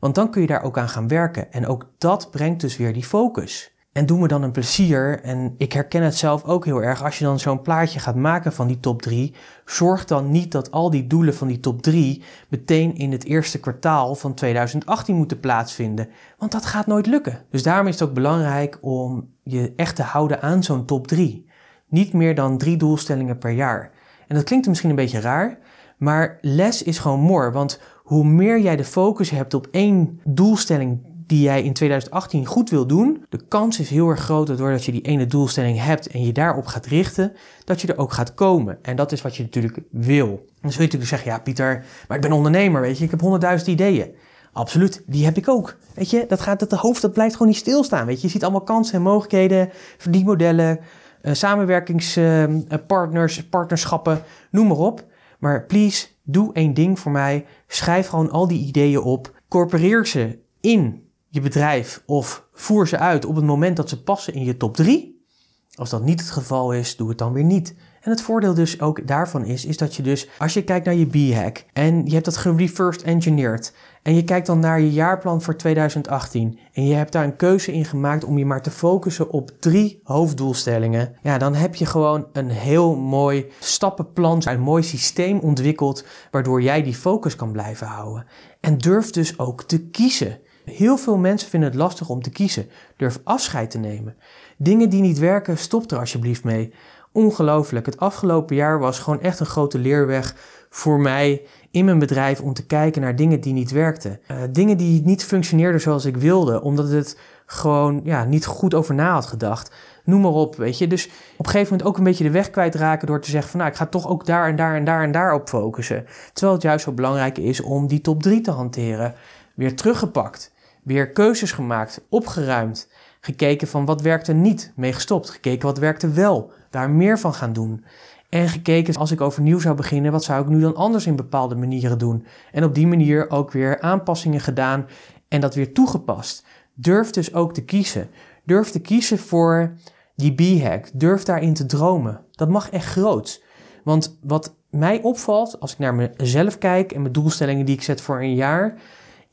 Want 0.00 0.14
dan 0.14 0.30
kun 0.30 0.40
je 0.40 0.46
daar 0.46 0.62
ook 0.62 0.78
aan 0.78 0.88
gaan 0.88 1.08
werken. 1.08 1.52
En 1.52 1.66
ook 1.66 1.90
dat 1.98 2.30
brengt 2.30 2.60
dus 2.60 2.76
weer 2.76 2.92
die 2.92 3.04
focus. 3.04 3.73
En 3.94 4.06
doe 4.06 4.18
me 4.18 4.28
dan 4.28 4.42
een 4.42 4.50
plezier. 4.50 5.20
En 5.22 5.54
ik 5.58 5.72
herken 5.72 6.02
het 6.02 6.16
zelf 6.16 6.44
ook 6.44 6.64
heel 6.64 6.82
erg. 6.82 7.04
Als 7.04 7.18
je 7.18 7.24
dan 7.24 7.38
zo'n 7.38 7.62
plaatje 7.62 7.98
gaat 7.98 8.14
maken 8.14 8.52
van 8.52 8.66
die 8.66 8.80
top 8.80 9.02
3, 9.02 9.34
zorg 9.64 10.04
dan 10.04 10.30
niet 10.30 10.52
dat 10.52 10.70
al 10.70 10.90
die 10.90 11.06
doelen 11.06 11.34
van 11.34 11.48
die 11.48 11.60
top 11.60 11.82
3 11.82 12.22
meteen 12.48 12.96
in 12.96 13.12
het 13.12 13.24
eerste 13.24 13.60
kwartaal 13.60 14.14
van 14.14 14.34
2018 14.34 15.16
moeten 15.16 15.40
plaatsvinden. 15.40 16.08
Want 16.38 16.52
dat 16.52 16.66
gaat 16.66 16.86
nooit 16.86 17.06
lukken. 17.06 17.38
Dus 17.50 17.62
daarom 17.62 17.86
is 17.86 17.98
het 17.98 18.08
ook 18.08 18.14
belangrijk 18.14 18.78
om 18.80 19.28
je 19.42 19.72
echt 19.76 19.96
te 19.96 20.02
houden 20.02 20.42
aan 20.42 20.62
zo'n 20.62 20.84
top 20.84 21.06
3. 21.06 21.46
Niet 21.88 22.12
meer 22.12 22.34
dan 22.34 22.58
drie 22.58 22.76
doelstellingen 22.76 23.38
per 23.38 23.50
jaar. 23.50 23.90
En 24.28 24.34
dat 24.34 24.44
klinkt 24.44 24.68
misschien 24.68 24.90
een 24.90 24.96
beetje 24.96 25.20
raar, 25.20 25.58
maar 25.98 26.38
les 26.40 26.82
is 26.82 26.98
gewoon 26.98 27.20
more. 27.20 27.50
Want 27.50 27.80
hoe 28.02 28.24
meer 28.24 28.60
jij 28.60 28.76
de 28.76 28.84
focus 28.84 29.30
hebt 29.30 29.54
op 29.54 29.68
één 29.70 30.20
doelstelling 30.24 31.13
die 31.26 31.42
jij 31.42 31.62
in 31.62 31.72
2018 31.72 32.46
goed 32.46 32.70
wil 32.70 32.86
doen, 32.86 33.24
de 33.28 33.46
kans 33.48 33.80
is 33.80 33.90
heel 33.90 34.08
erg 34.08 34.20
groot 34.20 34.46
dat 34.46 34.58
doordat 34.58 34.84
je 34.84 34.92
die 34.92 35.02
ene 35.02 35.26
doelstelling 35.26 35.80
hebt 35.80 36.06
en 36.06 36.24
je 36.24 36.32
daarop 36.32 36.66
gaat 36.66 36.86
richten, 36.86 37.32
dat 37.64 37.80
je 37.80 37.88
er 37.88 37.98
ook 37.98 38.12
gaat 38.12 38.34
komen. 38.34 38.78
En 38.82 38.96
dat 38.96 39.12
is 39.12 39.22
wat 39.22 39.36
je 39.36 39.42
natuurlijk 39.42 39.78
wil. 39.90 40.46
dan 40.60 40.72
zul 40.72 40.80
je 40.80 40.86
natuurlijk 40.86 41.10
zeggen, 41.10 41.30
ja 41.30 41.38
Pieter, 41.38 41.84
maar 42.08 42.16
ik 42.16 42.22
ben 42.22 42.32
ondernemer, 42.32 42.80
weet 42.80 42.98
je, 42.98 43.04
ik 43.04 43.10
heb 43.10 43.20
honderdduizend 43.20 43.70
ideeën. 43.70 44.14
Absoluut, 44.52 45.02
die 45.06 45.24
heb 45.24 45.36
ik 45.36 45.48
ook. 45.48 45.76
Weet 45.94 46.10
je, 46.10 46.24
dat 46.28 46.40
gaat, 46.40 46.60
het 46.60 46.72
hoofd 46.72 47.02
dat 47.02 47.12
blijft 47.12 47.32
gewoon 47.32 47.48
niet 47.48 47.56
stilstaan. 47.56 48.06
Weet 48.06 48.20
je, 48.20 48.26
je 48.26 48.32
ziet 48.32 48.42
allemaal 48.42 48.62
kansen 48.62 48.94
en 48.94 49.02
mogelijkheden, 49.02 49.68
verdienmodellen, 49.98 50.80
uh, 51.22 51.32
samenwerkingspartners, 51.32 53.38
uh, 53.38 53.44
partnerschappen, 53.50 54.22
noem 54.50 54.66
maar 54.66 54.76
op. 54.76 55.04
Maar 55.38 55.64
please, 55.64 56.06
doe 56.22 56.52
één 56.52 56.74
ding 56.74 56.98
voor 56.98 57.12
mij. 57.12 57.46
Schrijf 57.66 58.06
gewoon 58.06 58.30
al 58.30 58.48
die 58.48 58.66
ideeën 58.66 59.00
op. 59.00 59.40
Corporeer 59.48 60.06
ze 60.06 60.38
in 60.60 61.03
je 61.34 61.40
bedrijf 61.40 62.02
of 62.06 62.44
voer 62.52 62.88
ze 62.88 62.98
uit 62.98 63.24
op 63.24 63.36
het 63.36 63.44
moment 63.44 63.76
dat 63.76 63.88
ze 63.88 64.02
passen 64.02 64.34
in 64.34 64.44
je 64.44 64.56
top 64.56 64.76
3. 64.76 65.26
Als 65.74 65.90
dat 65.90 66.02
niet 66.02 66.20
het 66.20 66.30
geval 66.30 66.72
is, 66.72 66.96
doe 66.96 67.08
het 67.08 67.18
dan 67.18 67.32
weer 67.32 67.44
niet. 67.44 67.74
En 68.00 68.10
het 68.10 68.22
voordeel 68.22 68.54
dus 68.54 68.80
ook 68.80 69.06
daarvan 69.06 69.44
is, 69.44 69.64
is 69.64 69.76
dat 69.76 69.94
je 69.94 70.02
dus, 70.02 70.28
als 70.38 70.54
je 70.54 70.64
kijkt 70.64 70.86
naar 70.86 70.94
je 70.94 71.06
B-hack 71.06 71.64
en 71.72 72.06
je 72.06 72.12
hebt 72.12 72.24
dat 72.24 72.36
gereversed 72.36 73.02
engineerd 73.02 73.72
en 74.02 74.14
je 74.14 74.24
kijkt 74.24 74.46
dan 74.46 74.58
naar 74.58 74.80
je 74.80 74.92
jaarplan 74.92 75.42
voor 75.42 75.56
2018 75.56 76.58
en 76.72 76.86
je 76.86 76.94
hebt 76.94 77.12
daar 77.12 77.24
een 77.24 77.36
keuze 77.36 77.72
in 77.72 77.84
gemaakt 77.84 78.24
om 78.24 78.38
je 78.38 78.46
maar 78.46 78.62
te 78.62 78.70
focussen 78.70 79.30
op 79.30 79.50
drie 79.60 80.00
hoofddoelstellingen, 80.02 81.16
ja, 81.22 81.38
dan 81.38 81.54
heb 81.54 81.74
je 81.74 81.86
gewoon 81.86 82.26
een 82.32 82.50
heel 82.50 82.96
mooi 82.96 83.46
stappenplan, 83.60 84.42
een 84.44 84.60
mooi 84.60 84.82
systeem 84.82 85.38
ontwikkeld 85.38 86.04
waardoor 86.30 86.62
jij 86.62 86.82
die 86.82 86.94
focus 86.94 87.36
kan 87.36 87.52
blijven 87.52 87.86
houden. 87.86 88.26
En 88.60 88.78
durf 88.78 89.10
dus 89.10 89.38
ook 89.38 89.62
te 89.62 89.80
kiezen. 89.80 90.38
Heel 90.64 90.96
veel 90.96 91.16
mensen 91.16 91.50
vinden 91.50 91.68
het 91.68 91.78
lastig 91.78 92.08
om 92.08 92.22
te 92.22 92.30
kiezen. 92.30 92.68
Durf 92.96 93.20
afscheid 93.24 93.70
te 93.70 93.78
nemen. 93.78 94.16
Dingen 94.56 94.88
die 94.88 95.00
niet 95.00 95.18
werken, 95.18 95.58
stop 95.58 95.90
er 95.90 95.98
alsjeblieft 95.98 96.44
mee. 96.44 96.72
Ongelooflijk. 97.12 97.86
Het 97.86 97.98
afgelopen 97.98 98.56
jaar 98.56 98.78
was 98.78 98.98
gewoon 98.98 99.20
echt 99.20 99.40
een 99.40 99.46
grote 99.46 99.78
leerweg 99.78 100.34
voor 100.70 101.00
mij 101.00 101.42
in 101.70 101.84
mijn 101.84 101.98
bedrijf 101.98 102.40
om 102.40 102.54
te 102.54 102.66
kijken 102.66 103.02
naar 103.02 103.16
dingen 103.16 103.40
die 103.40 103.52
niet 103.52 103.70
werkten. 103.70 104.20
Uh, 104.30 104.36
dingen 104.50 104.76
die 104.76 105.02
niet 105.02 105.24
functioneerden 105.24 105.80
zoals 105.80 106.04
ik 106.04 106.16
wilde, 106.16 106.62
omdat 106.62 106.88
het 106.88 107.18
gewoon 107.46 108.00
ja, 108.04 108.24
niet 108.24 108.46
goed 108.46 108.74
over 108.74 108.94
na 108.94 109.12
had 109.12 109.26
gedacht. 109.26 109.74
Noem 110.04 110.20
maar 110.20 110.30
op, 110.30 110.56
weet 110.56 110.78
je. 110.78 110.86
Dus 110.86 111.06
op 111.36 111.44
een 111.46 111.50
gegeven 111.50 111.70
moment 111.70 111.88
ook 111.88 111.98
een 111.98 112.04
beetje 112.04 112.24
de 112.24 112.30
weg 112.30 112.50
kwijtraken 112.50 113.06
door 113.06 113.20
te 113.20 113.30
zeggen 113.30 113.50
van 113.50 113.60
nou, 113.60 113.70
ik 113.70 113.76
ga 113.76 113.86
toch 113.86 114.08
ook 114.08 114.26
daar 114.26 114.48
en 114.48 114.56
daar 114.56 114.74
en 114.74 114.84
daar 114.84 115.02
en 115.02 115.12
daar 115.12 115.34
op 115.34 115.48
focussen. 115.48 116.06
Terwijl 116.32 116.54
het 116.54 116.62
juist 116.62 116.84
zo 116.84 116.92
belangrijk 116.92 117.38
is 117.38 117.60
om 117.60 117.86
die 117.86 118.00
top 118.00 118.22
3 118.22 118.40
te 118.40 118.50
hanteren. 118.50 119.14
Weer 119.54 119.76
teruggepakt 119.76 120.52
weer 120.84 121.10
keuzes 121.10 121.52
gemaakt, 121.52 122.00
opgeruimd, 122.08 122.88
gekeken 123.20 123.68
van 123.68 123.84
wat 123.84 124.02
werkte 124.02 124.32
niet, 124.32 124.72
mee 124.76 124.92
gestopt, 124.92 125.30
gekeken 125.30 125.66
wat 125.66 125.78
werkte 125.78 126.08
wel, 126.08 126.52
daar 126.70 126.90
meer 126.90 127.18
van 127.18 127.34
gaan 127.34 127.52
doen. 127.52 127.84
En 128.28 128.48
gekeken, 128.48 128.94
als 128.94 129.10
ik 129.10 129.20
overnieuw 129.20 129.58
zou 129.58 129.74
beginnen, 129.74 130.12
wat 130.12 130.24
zou 130.24 130.42
ik 130.42 130.48
nu 130.48 130.60
dan 130.60 130.76
anders 130.76 131.06
in 131.06 131.16
bepaalde 131.16 131.54
manieren 131.54 131.98
doen? 131.98 132.26
En 132.52 132.64
op 132.64 132.74
die 132.74 132.86
manier 132.86 133.30
ook 133.30 133.52
weer 133.52 133.80
aanpassingen 133.80 134.40
gedaan 134.40 134.86
en 135.28 135.40
dat 135.40 135.54
weer 135.54 135.72
toegepast. 135.72 136.44
Durf 136.74 137.10
dus 137.10 137.34
ook 137.34 137.54
te 137.54 137.64
kiezen. 137.64 138.08
Durf 138.44 138.70
te 138.70 138.80
kiezen 138.80 139.18
voor 139.18 139.72
die 140.16 140.34
B-hack. 140.34 140.90
Durf 140.94 141.22
daarin 141.22 141.54
te 141.54 141.66
dromen. 141.66 142.20
Dat 142.30 142.48
mag 142.48 142.70
echt 142.70 142.86
groot. 142.86 143.42
Want 143.84 144.18
wat 144.22 144.54
mij 144.70 145.02
opvalt, 145.02 145.60
als 145.60 145.72
ik 145.72 145.78
naar 145.78 145.94
mezelf 145.94 146.58
kijk 146.58 146.92
en 146.92 147.00
mijn 147.00 147.12
doelstellingen 147.12 147.66
die 147.66 147.74
ik 147.74 147.82
zet 147.82 148.00
voor 148.00 148.20
een 148.20 148.34
jaar, 148.34 148.74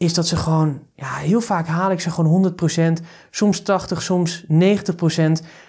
is 0.01 0.13
dat 0.13 0.27
ze 0.27 0.35
gewoon, 0.35 0.79
ja, 0.95 1.13
heel 1.13 1.41
vaak 1.41 1.67
haal 1.67 1.91
ik 1.91 1.99
ze 1.99 2.11
gewoon 2.11 2.53
100%, 2.99 3.03
soms 3.29 3.61
80, 3.61 4.01
soms 4.01 4.45
90%. 4.47 4.47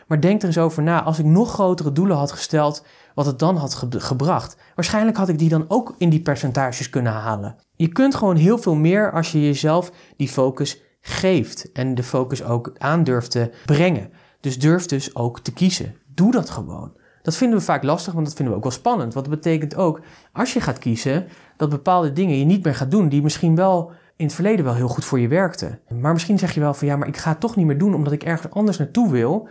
Maar 0.06 0.20
denk 0.20 0.40
er 0.40 0.46
eens 0.46 0.58
over 0.58 0.82
na, 0.82 1.02
als 1.02 1.18
ik 1.18 1.24
nog 1.24 1.52
grotere 1.52 1.92
doelen 1.92 2.16
had 2.16 2.32
gesteld, 2.32 2.84
wat 3.14 3.26
het 3.26 3.38
dan 3.38 3.56
had 3.56 3.84
gebracht. 3.88 4.56
Waarschijnlijk 4.74 5.16
had 5.16 5.28
ik 5.28 5.38
die 5.38 5.48
dan 5.48 5.64
ook 5.68 5.94
in 5.98 6.10
die 6.10 6.20
percentages 6.20 6.90
kunnen 6.90 7.12
halen. 7.12 7.56
Je 7.76 7.88
kunt 7.88 8.14
gewoon 8.14 8.36
heel 8.36 8.58
veel 8.58 8.74
meer 8.74 9.12
als 9.12 9.32
je 9.32 9.40
jezelf 9.40 9.92
die 10.16 10.28
focus 10.28 10.82
geeft 11.00 11.72
en 11.72 11.94
de 11.94 12.02
focus 12.02 12.44
ook 12.44 12.72
aandurft 12.78 13.30
te 13.30 13.50
brengen. 13.64 14.10
Dus 14.40 14.58
durf 14.58 14.86
dus 14.86 15.14
ook 15.14 15.40
te 15.40 15.52
kiezen. 15.52 15.96
Doe 16.14 16.30
dat 16.30 16.50
gewoon. 16.50 16.96
Dat 17.22 17.36
vinden 17.36 17.58
we 17.58 17.64
vaak 17.64 17.82
lastig, 17.82 18.12
want 18.12 18.26
dat 18.26 18.34
vinden 18.34 18.54
we 18.54 18.58
ook 18.58 18.66
wel 18.66 18.78
spannend. 18.78 19.14
Want 19.14 19.26
dat 19.26 19.34
betekent 19.34 19.76
ook, 19.76 20.00
als 20.32 20.52
je 20.52 20.60
gaat 20.60 20.78
kiezen, 20.78 21.26
dat 21.56 21.68
bepaalde 21.68 22.12
dingen 22.12 22.38
je 22.38 22.44
niet 22.44 22.64
meer 22.64 22.74
gaat 22.74 22.90
doen 22.90 23.08
die 23.08 23.22
misschien 23.22 23.54
wel 23.54 23.92
in 24.16 24.24
het 24.24 24.34
verleden 24.34 24.64
wel 24.64 24.74
heel 24.74 24.88
goed 24.88 25.04
voor 25.04 25.20
je 25.20 25.28
werkten. 25.28 25.80
Maar 26.00 26.12
misschien 26.12 26.38
zeg 26.38 26.54
je 26.54 26.60
wel 26.60 26.74
van 26.74 26.88
ja, 26.88 26.96
maar 26.96 27.08
ik 27.08 27.16
ga 27.16 27.30
het 27.30 27.40
toch 27.40 27.56
niet 27.56 27.66
meer 27.66 27.78
doen 27.78 27.94
omdat 27.94 28.12
ik 28.12 28.22
ergens 28.22 28.52
anders 28.52 28.78
naartoe 28.78 29.10
wil 29.10 29.48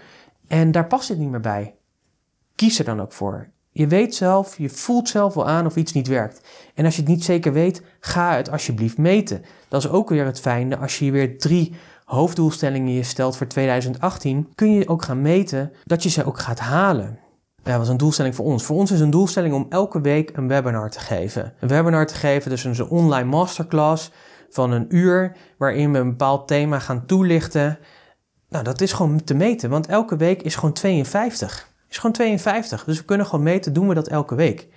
en 0.47 0.71
daar 0.71 0.87
past 0.87 1.09
het 1.09 1.17
niet 1.17 1.29
meer 1.29 1.39
bij. 1.39 1.75
Kies 2.55 2.79
er 2.79 2.85
dan 2.85 3.01
ook 3.01 3.13
voor. 3.13 3.49
Je 3.73 3.87
weet 3.87 4.15
zelf, 4.15 4.57
je 4.57 4.69
voelt 4.69 5.09
zelf 5.09 5.33
wel 5.33 5.47
aan 5.47 5.65
of 5.65 5.75
iets 5.75 5.93
niet 5.93 6.07
werkt. 6.07 6.41
En 6.75 6.85
als 6.85 6.95
je 6.95 7.01
het 7.01 7.09
niet 7.09 7.23
zeker 7.23 7.53
weet, 7.53 7.81
ga 7.99 8.35
het 8.35 8.51
alsjeblieft 8.51 8.97
meten. 8.97 9.41
Dat 9.67 9.83
is 9.83 9.89
ook 9.89 10.09
weer 10.09 10.25
het 10.25 10.39
fijne. 10.39 10.77
Als 10.77 10.99
je 10.99 11.11
weer 11.11 11.37
drie 11.37 11.75
hoofddoelstellingen 12.05 12.93
je 12.93 13.03
stelt 13.03 13.37
voor 13.37 13.47
2018, 13.47 14.51
kun 14.55 14.73
je 14.73 14.87
ook 14.87 15.03
gaan 15.03 15.21
meten 15.21 15.71
dat 15.83 16.03
je 16.03 16.09
ze 16.09 16.25
ook 16.25 16.39
gaat 16.39 16.59
halen. 16.59 17.19
Dat 17.63 17.77
was 17.77 17.89
een 17.89 17.97
doelstelling 17.97 18.35
voor 18.35 18.45
ons. 18.45 18.63
Voor 18.63 18.77
ons 18.77 18.91
is 18.91 18.99
een 18.99 19.09
doelstelling 19.09 19.53
om 19.53 19.65
elke 19.69 20.01
week 20.01 20.37
een 20.37 20.47
webinar 20.47 20.89
te 20.89 20.99
geven. 20.99 21.53
Een 21.59 21.67
webinar 21.67 22.07
te 22.07 22.15
geven, 22.15 22.49
dus 22.49 22.63
een 22.63 22.87
online 22.87 23.29
masterclass 23.29 24.11
van 24.51 24.71
een 24.71 24.95
uur, 24.95 25.35
waarin 25.57 25.91
we 25.91 25.97
een 25.97 26.09
bepaald 26.09 26.47
thema 26.47 26.79
gaan 26.79 27.05
toelichten. 27.05 27.79
Nou, 28.49 28.63
dat 28.63 28.81
is 28.81 28.93
gewoon 28.93 29.23
te 29.23 29.33
meten, 29.33 29.69
want 29.69 29.87
elke 29.87 30.15
week 30.15 30.41
is 30.41 30.55
gewoon 30.55 30.73
52 30.73 31.71
is 31.91 31.97
gewoon 31.97 32.11
52. 32.11 32.83
Dus 32.83 32.97
we 32.97 33.05
kunnen 33.05 33.25
gewoon 33.25 33.43
meten, 33.43 33.73
doen 33.73 33.87
we 33.87 33.93
dat 33.93 34.07
elke 34.07 34.35
week. 34.35 34.67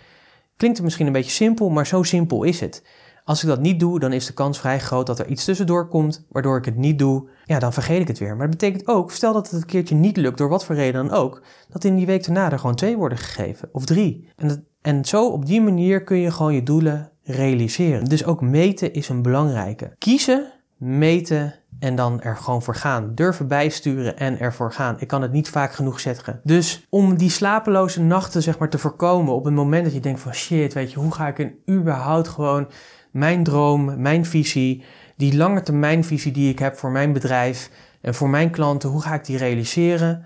Klinkt 0.56 0.76
het 0.76 0.84
misschien 0.84 1.06
een 1.06 1.12
beetje 1.12 1.30
simpel, 1.30 1.68
maar 1.70 1.86
zo 1.86 2.02
simpel 2.02 2.42
is 2.42 2.60
het. 2.60 2.84
Als 3.24 3.42
ik 3.42 3.48
dat 3.48 3.60
niet 3.60 3.80
doe, 3.80 4.00
dan 4.00 4.12
is 4.12 4.26
de 4.26 4.32
kans 4.32 4.58
vrij 4.58 4.80
groot 4.80 5.06
dat 5.06 5.18
er 5.18 5.26
iets 5.26 5.44
tussendoor 5.44 5.88
komt, 5.88 6.26
waardoor 6.28 6.58
ik 6.58 6.64
het 6.64 6.76
niet 6.76 6.98
doe. 6.98 7.28
Ja, 7.44 7.58
dan 7.58 7.72
vergeet 7.72 8.00
ik 8.00 8.08
het 8.08 8.18
weer. 8.18 8.36
Maar 8.36 8.48
dat 8.48 8.58
betekent 8.58 8.86
ook, 8.88 9.12
stel 9.12 9.32
dat 9.32 9.50
het 9.50 9.60
een 9.60 9.66
keertje 9.66 9.94
niet 9.94 10.16
lukt, 10.16 10.38
door 10.38 10.48
wat 10.48 10.64
voor 10.64 10.74
reden 10.74 11.08
dan 11.08 11.18
ook, 11.18 11.42
dat 11.68 11.84
in 11.84 11.96
die 11.96 12.06
week 12.06 12.24
daarna 12.24 12.52
er 12.52 12.58
gewoon 12.58 12.74
twee 12.74 12.96
worden 12.96 13.18
gegeven, 13.18 13.68
of 13.72 13.84
drie. 13.84 14.28
En, 14.36 14.66
en 14.80 15.04
zo 15.04 15.28
op 15.28 15.46
die 15.46 15.60
manier 15.60 16.04
kun 16.04 16.16
je 16.16 16.30
gewoon 16.30 16.54
je 16.54 16.62
doelen 16.62 17.12
realiseren. 17.24 18.04
Dus 18.04 18.24
ook 18.24 18.40
meten 18.40 18.92
is 18.92 19.08
een 19.08 19.22
belangrijke. 19.22 19.94
Kiezen, 19.98 20.52
meten 20.76 21.54
en 21.78 21.96
dan 21.96 22.22
er 22.22 22.36
gewoon 22.36 22.62
voor 22.62 22.74
gaan. 22.74 23.14
Durven 23.14 23.48
bijsturen 23.48 24.18
en 24.18 24.40
ervoor 24.40 24.72
gaan. 24.72 24.96
Ik 24.98 25.08
kan 25.08 25.22
het 25.22 25.32
niet 25.32 25.48
vaak 25.48 25.72
genoeg 25.72 26.00
zeggen. 26.00 26.40
Dus 26.42 26.86
om 26.88 27.16
die 27.16 27.30
slapeloze 27.30 28.02
nachten 28.02 28.42
zeg 28.42 28.58
maar 28.58 28.70
te 28.70 28.78
voorkomen 28.78 29.34
op 29.34 29.44
het 29.44 29.54
moment 29.54 29.84
dat 29.84 29.94
je 29.94 30.00
denkt 30.00 30.20
van 30.20 30.34
shit, 30.34 30.72
weet 30.72 30.92
je, 30.92 30.98
hoe 30.98 31.12
ga 31.14 31.28
ik 31.28 31.38
een 31.38 31.58
überhaupt 31.70 32.28
gewoon 32.28 32.68
mijn 33.10 33.42
droom, 33.44 34.00
mijn 34.00 34.24
visie, 34.24 34.84
die 35.16 35.36
lange 35.36 35.62
termijnvisie 35.62 36.32
die 36.32 36.50
ik 36.50 36.58
heb 36.58 36.76
voor 36.76 36.90
mijn 36.90 37.12
bedrijf 37.12 37.70
en 38.00 38.14
voor 38.14 38.28
mijn 38.28 38.50
klanten, 38.50 38.88
hoe 38.88 39.02
ga 39.02 39.14
ik 39.14 39.24
die 39.24 39.36
realiseren? 39.36 40.24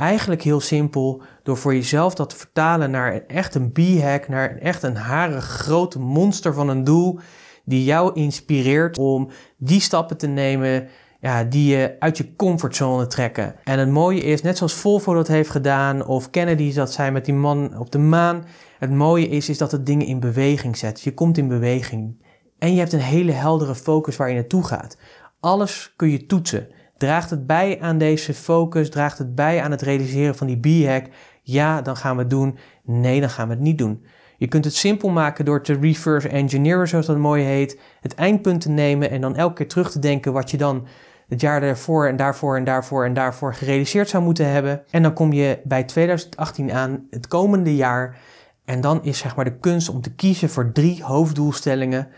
Eigenlijk 0.00 0.42
heel 0.42 0.60
simpel, 0.60 1.22
door 1.42 1.56
voor 1.56 1.74
jezelf 1.74 2.14
dat 2.14 2.30
te 2.30 2.36
vertalen 2.36 2.90
naar 2.90 3.14
een 3.14 3.28
echt 3.28 3.54
een 3.54 3.72
b-hack, 3.72 4.28
naar 4.28 4.50
een 4.50 4.60
echt 4.60 4.82
een 4.82 4.96
harig 4.96 5.44
grote 5.44 5.98
monster 5.98 6.54
van 6.54 6.68
een 6.68 6.84
doel 6.84 7.18
die 7.64 7.84
jou 7.84 8.14
inspireert 8.14 8.98
om 8.98 9.30
die 9.56 9.80
stappen 9.80 10.16
te 10.16 10.26
nemen 10.26 10.88
ja, 11.20 11.44
die 11.44 11.76
je 11.76 11.96
uit 11.98 12.16
je 12.16 12.36
comfortzone 12.36 13.06
trekken. 13.06 13.54
En 13.64 13.78
het 13.78 13.88
mooie 13.88 14.20
is, 14.20 14.42
net 14.42 14.56
zoals 14.56 14.74
Volvo 14.74 15.14
dat 15.14 15.28
heeft 15.28 15.50
gedaan, 15.50 16.06
of 16.06 16.30
Kennedy 16.30 16.74
dat 16.74 16.92
zei 16.92 17.10
met 17.10 17.24
die 17.24 17.34
man 17.34 17.78
op 17.78 17.90
de 17.90 17.98
maan, 17.98 18.44
het 18.78 18.90
mooie 18.90 19.28
is, 19.28 19.48
is 19.48 19.58
dat 19.58 19.72
het 19.72 19.86
dingen 19.86 20.06
in 20.06 20.20
beweging 20.20 20.76
zet. 20.76 21.00
Je 21.00 21.14
komt 21.14 21.38
in 21.38 21.48
beweging. 21.48 22.24
En 22.58 22.72
je 22.72 22.78
hebt 22.78 22.92
een 22.92 23.00
hele 23.00 23.32
heldere 23.32 23.74
focus 23.74 24.16
waar 24.16 24.28
je 24.28 24.34
naartoe 24.34 24.64
gaat. 24.64 24.96
Alles 25.40 25.92
kun 25.96 26.10
je 26.10 26.26
toetsen. 26.26 26.68
Draagt 27.00 27.30
het 27.30 27.46
bij 27.46 27.80
aan 27.80 27.98
deze 27.98 28.34
focus? 28.34 28.90
Draagt 28.90 29.18
het 29.18 29.34
bij 29.34 29.62
aan 29.62 29.70
het 29.70 29.82
realiseren 29.82 30.34
van 30.34 30.46
die 30.46 30.84
B-hack? 30.84 31.06
Ja, 31.42 31.82
dan 31.82 31.96
gaan 31.96 32.16
we 32.16 32.22
het 32.22 32.30
doen. 32.30 32.58
Nee, 32.84 33.20
dan 33.20 33.30
gaan 33.30 33.48
we 33.48 33.54
het 33.54 33.62
niet 33.62 33.78
doen. 33.78 34.04
Je 34.36 34.46
kunt 34.46 34.64
het 34.64 34.74
simpel 34.74 35.08
maken 35.08 35.44
door 35.44 35.62
te 35.62 35.78
reverse 35.80 36.28
engineeren, 36.28 36.88
zoals 36.88 37.06
dat 37.06 37.18
mooi 37.18 37.44
heet. 37.44 37.80
Het 38.00 38.14
eindpunt 38.14 38.60
te 38.60 38.68
nemen 38.68 39.10
en 39.10 39.20
dan 39.20 39.36
elke 39.36 39.54
keer 39.54 39.68
terug 39.68 39.90
te 39.90 39.98
denken 39.98 40.32
wat 40.32 40.50
je 40.50 40.56
dan 40.56 40.86
het 41.28 41.40
jaar 41.40 41.60
daarvoor 41.60 42.06
en 42.06 42.16
daarvoor 42.16 42.56
en 42.56 42.64
daarvoor 42.64 43.04
en 43.04 43.14
daarvoor 43.14 43.54
gerealiseerd 43.54 44.08
zou 44.08 44.22
moeten 44.22 44.50
hebben. 44.50 44.82
En 44.90 45.02
dan 45.02 45.12
kom 45.12 45.32
je 45.32 45.60
bij 45.64 45.84
2018 45.84 46.72
aan, 46.72 47.06
het 47.10 47.26
komende 47.26 47.76
jaar. 47.76 48.18
En 48.64 48.80
dan 48.80 49.04
is 49.04 49.18
zeg 49.18 49.36
maar 49.36 49.44
de 49.44 49.58
kunst 49.58 49.88
om 49.88 50.00
te 50.00 50.14
kiezen 50.14 50.48
voor 50.48 50.72
drie 50.72 51.02
hoofddoelstellingen. 51.02 52.08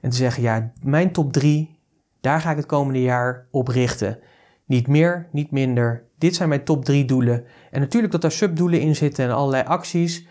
En 0.00 0.10
te 0.10 0.16
zeggen, 0.16 0.42
ja, 0.42 0.72
mijn 0.82 1.12
top 1.12 1.32
drie, 1.32 1.79
daar 2.20 2.40
ga 2.40 2.50
ik 2.50 2.56
het 2.56 2.66
komende 2.66 3.02
jaar 3.02 3.46
op 3.50 3.68
richten. 3.68 4.18
Niet 4.66 4.86
meer, 4.86 5.28
niet 5.32 5.50
minder. 5.50 6.04
Dit 6.18 6.34
zijn 6.34 6.48
mijn 6.48 6.64
top 6.64 6.84
drie 6.84 7.04
doelen. 7.04 7.44
En 7.70 7.80
natuurlijk 7.80 8.12
dat 8.12 8.22
daar 8.22 8.32
subdoelen 8.32 8.80
in 8.80 8.96
zitten 8.96 9.24
en 9.24 9.34
allerlei 9.34 9.64
acties. 9.64 10.26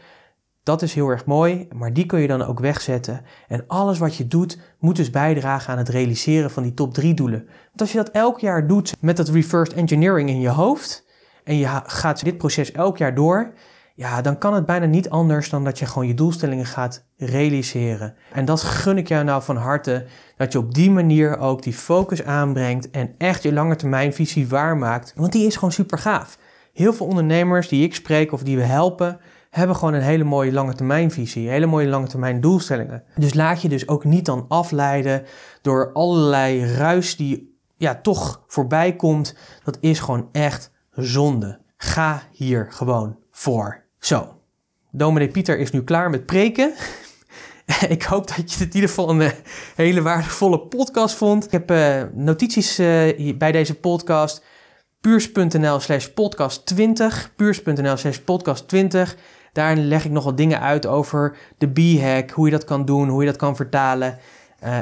Dat 0.63 0.82
is 0.82 0.93
heel 0.93 1.10
erg 1.10 1.25
mooi, 1.25 1.67
maar 1.73 1.93
die 1.93 2.06
kun 2.06 2.19
je 2.19 2.28
dan 2.28 2.41
ook 2.41 2.60
wegzetten. 2.60 3.21
En 3.47 3.63
alles 3.67 3.97
wat 3.97 4.15
je 4.15 4.28
doet, 4.28 4.60
moet 4.80 4.95
dus 4.95 5.10
bijdragen 5.10 5.71
aan 5.71 5.78
het 5.78 5.89
realiseren 5.89 6.52
van 6.52 6.63
die 6.63 6.73
top 6.73 6.93
3 6.93 7.13
doelen. 7.13 7.45
Want 7.45 7.82
als 7.82 7.91
je 7.91 7.97
dat 7.97 8.10
elk 8.10 8.39
jaar 8.39 8.67
doet 8.67 8.95
met 8.99 9.17
dat 9.17 9.30
reverse 9.30 9.75
engineering 9.75 10.30
in 10.30 10.39
je 10.39 10.49
hoofd, 10.49 11.08
en 11.43 11.58
je 11.58 11.67
gaat 11.86 12.23
dit 12.23 12.38
proces 12.38 12.71
elk 12.71 12.97
jaar 12.97 13.15
door, 13.15 13.54
ja, 14.00 14.22
dan 14.22 14.38
kan 14.38 14.54
het 14.54 14.66
bijna 14.66 14.86
niet 14.86 15.10
anders 15.10 15.50
dan 15.50 15.64
dat 15.64 15.80
je 15.80 15.86
gewoon 15.86 16.08
je 16.08 16.14
doelstellingen 16.14 16.66
gaat 16.66 17.06
realiseren. 17.18 18.16
En 18.34 18.46
dat 18.46 18.62
gun 18.62 18.98
ik 18.98 19.08
jou 19.08 19.24
nou 19.24 19.44
van 19.44 19.56
harte, 19.56 20.06
dat 20.38 20.52
je 20.52 20.58
op 20.58 20.74
die 20.74 20.92
manier 20.92 21.38
ook 21.38 21.64
die 21.64 21.74
focus 21.74 22.24
aanbrengt 22.24 22.90
en 22.90 23.16
echt 23.18 23.44
je 23.44 23.54
langetermijnvisie 23.54 24.48
waarmaakt. 24.48 25.14
Want 25.16 25.32
die 25.32 25.46
is 25.46 25.56
gewoon 25.56 25.72
super 25.72 25.98
gaaf. 25.98 26.38
Heel 26.74 26.94
veel 26.94 27.06
ondernemers 27.06 27.68
die 27.68 27.84
ik 27.84 27.96
spreek 27.96 28.32
of 28.32 28.44
die 28.44 28.58
we 28.58 28.64
helpen, 28.64 29.20
hebben 29.50 29.76
gewoon 29.76 29.94
een 29.94 30.02
hele 30.02 30.24
mooie 30.24 30.52
lange 30.52 30.74
termijnvisie, 30.74 31.50
hele 31.50 31.66
mooie 31.66 31.88
lange 31.88 32.08
termijn 32.08 32.42
doelstellingen. 32.42 33.04
Dus 33.16 33.34
laat 33.34 33.62
je 33.62 33.70
dus 33.70 33.88
ook 33.88 34.04
niet 34.04 34.26
dan 34.26 34.46
afleiden 34.48 35.24
door 35.62 35.94
allerlei 35.94 36.66
ruis 36.66 37.16
die 37.16 37.60
ja, 37.78 37.96
toch 37.96 38.44
voorbij 38.48 38.96
komt. 38.96 39.36
Dat 39.64 39.78
is 39.80 40.00
gewoon 40.00 40.30
echt 40.32 40.72
zonde. 40.92 41.60
Ga 41.78 42.22
hier 42.32 42.68
gewoon 42.70 43.18
voor. 43.32 43.88
Zo, 44.00 44.36
dominee 44.92 45.28
Pieter 45.28 45.60
is 45.60 45.72
nu 45.72 45.84
klaar 45.84 46.10
met 46.10 46.26
preken. 46.26 46.74
ik 47.90 48.04
hoop 48.04 48.28
dat 48.28 48.54
je 48.54 48.58
het 48.58 48.68
in 48.68 48.74
ieder 48.74 48.90
geval 48.90 49.10
een 49.10 49.22
eh, 49.22 49.32
hele 49.76 50.02
waardevolle 50.02 50.60
podcast 50.60 51.16
vond. 51.16 51.46
Ik 51.46 51.52
heb 51.52 51.72
uh, 51.72 52.04
notities 52.14 52.80
uh, 52.80 53.38
bij 53.38 53.52
deze 53.52 53.76
podcast. 53.76 54.44
Puurs.nl 55.02 55.80
slash 55.80 56.08
podcast 56.08 56.66
20. 56.66 57.32
Puurs.nl 57.36 57.98
slash 57.98 58.18
podcast 58.18 58.68
20. 58.68 59.18
Daarin 59.54 59.88
leg 59.88 60.06
ik 60.06 60.12
nog 60.12 60.24
wat 60.24 60.38
dingen 60.38 60.62
uit 60.62 60.86
over 60.86 61.38
de 61.58 61.72
B-hack, 61.72 62.30
hoe 62.30 62.46
je 62.46 62.52
dat 62.52 62.64
kan 62.64 62.86
doen, 62.86 63.10
hoe 63.10 63.22
je 63.22 63.30
dat 63.30 63.38
kan 63.38 63.56
vertalen. 63.56 64.18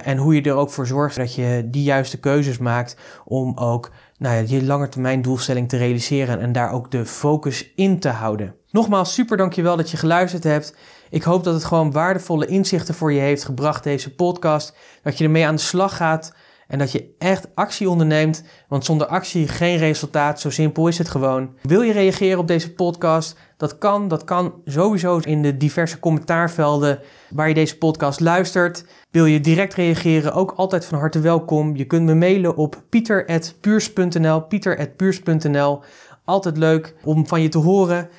En 0.03 0.17
hoe 0.17 0.35
je 0.35 0.41
er 0.41 0.53
ook 0.53 0.69
voor 0.69 0.87
zorgt 0.87 1.15
dat 1.15 1.35
je 1.35 1.67
die 1.71 1.83
juiste 1.83 2.19
keuzes 2.19 2.57
maakt 2.57 2.97
om 3.25 3.57
ook 3.57 3.91
nou 4.17 4.35
ja, 4.35 4.43
je 4.47 4.63
langetermijn 4.63 5.21
doelstelling 5.21 5.69
te 5.69 5.77
realiseren 5.77 6.39
en 6.39 6.51
daar 6.51 6.71
ook 6.71 6.91
de 6.91 7.05
focus 7.05 7.73
in 7.75 7.99
te 7.99 8.09
houden. 8.09 8.55
Nogmaals, 8.77 9.13
super 9.13 9.37
dankjewel 9.37 9.77
dat 9.77 9.91
je 9.91 9.97
geluisterd 9.97 10.43
hebt. 10.43 10.75
Ik 11.09 11.23
hoop 11.23 11.43
dat 11.43 11.53
het 11.53 11.63
gewoon 11.63 11.91
waardevolle 11.91 12.45
inzichten 12.45 12.93
voor 12.93 13.13
je 13.13 13.19
heeft 13.19 13.45
gebracht, 13.45 13.83
deze 13.83 14.15
podcast. 14.15 14.75
Dat 15.03 15.17
je 15.17 15.23
ermee 15.23 15.45
aan 15.45 15.55
de 15.55 15.61
slag 15.61 15.95
gaat 15.95 16.33
en 16.67 16.79
dat 16.79 16.91
je 16.91 17.15
echt 17.17 17.47
actie 17.55 17.89
onderneemt, 17.89 18.43
want 18.67 18.85
zonder 18.85 19.07
actie 19.07 19.47
geen 19.47 19.77
resultaat. 19.77 20.39
Zo 20.39 20.49
simpel 20.49 20.87
is 20.87 20.97
het 20.97 21.09
gewoon. 21.09 21.49
Wil 21.61 21.81
je 21.81 21.91
reageren 21.91 22.39
op 22.39 22.47
deze 22.47 22.73
podcast? 22.73 23.37
Dat 23.57 23.77
kan, 23.77 24.07
dat 24.07 24.23
kan 24.23 24.53
sowieso 24.65 25.17
in 25.17 25.41
de 25.41 25.57
diverse 25.57 25.99
commentaarvelden 25.99 26.99
waar 27.29 27.47
je 27.47 27.53
deze 27.53 27.77
podcast 27.77 28.19
luistert. 28.19 28.85
Wil 29.11 29.25
je 29.25 29.39
direct 29.39 29.73
reageren? 29.73 30.33
Ook 30.33 30.51
altijd 30.51 30.85
van 30.85 30.99
harte 30.99 31.19
welkom. 31.19 31.75
Je 31.75 31.85
kunt 31.85 32.05
me 32.05 32.15
mailen 32.15 32.55
op 32.55 32.83
pieter.puurs.nl, 32.89 34.41
pieter.puurs.nl. 34.41 35.81
Altijd 36.25 36.57
leuk 36.57 36.95
om 37.03 37.27
van 37.27 37.41
je 37.41 37.49
te 37.49 37.57
horen. 37.57 38.09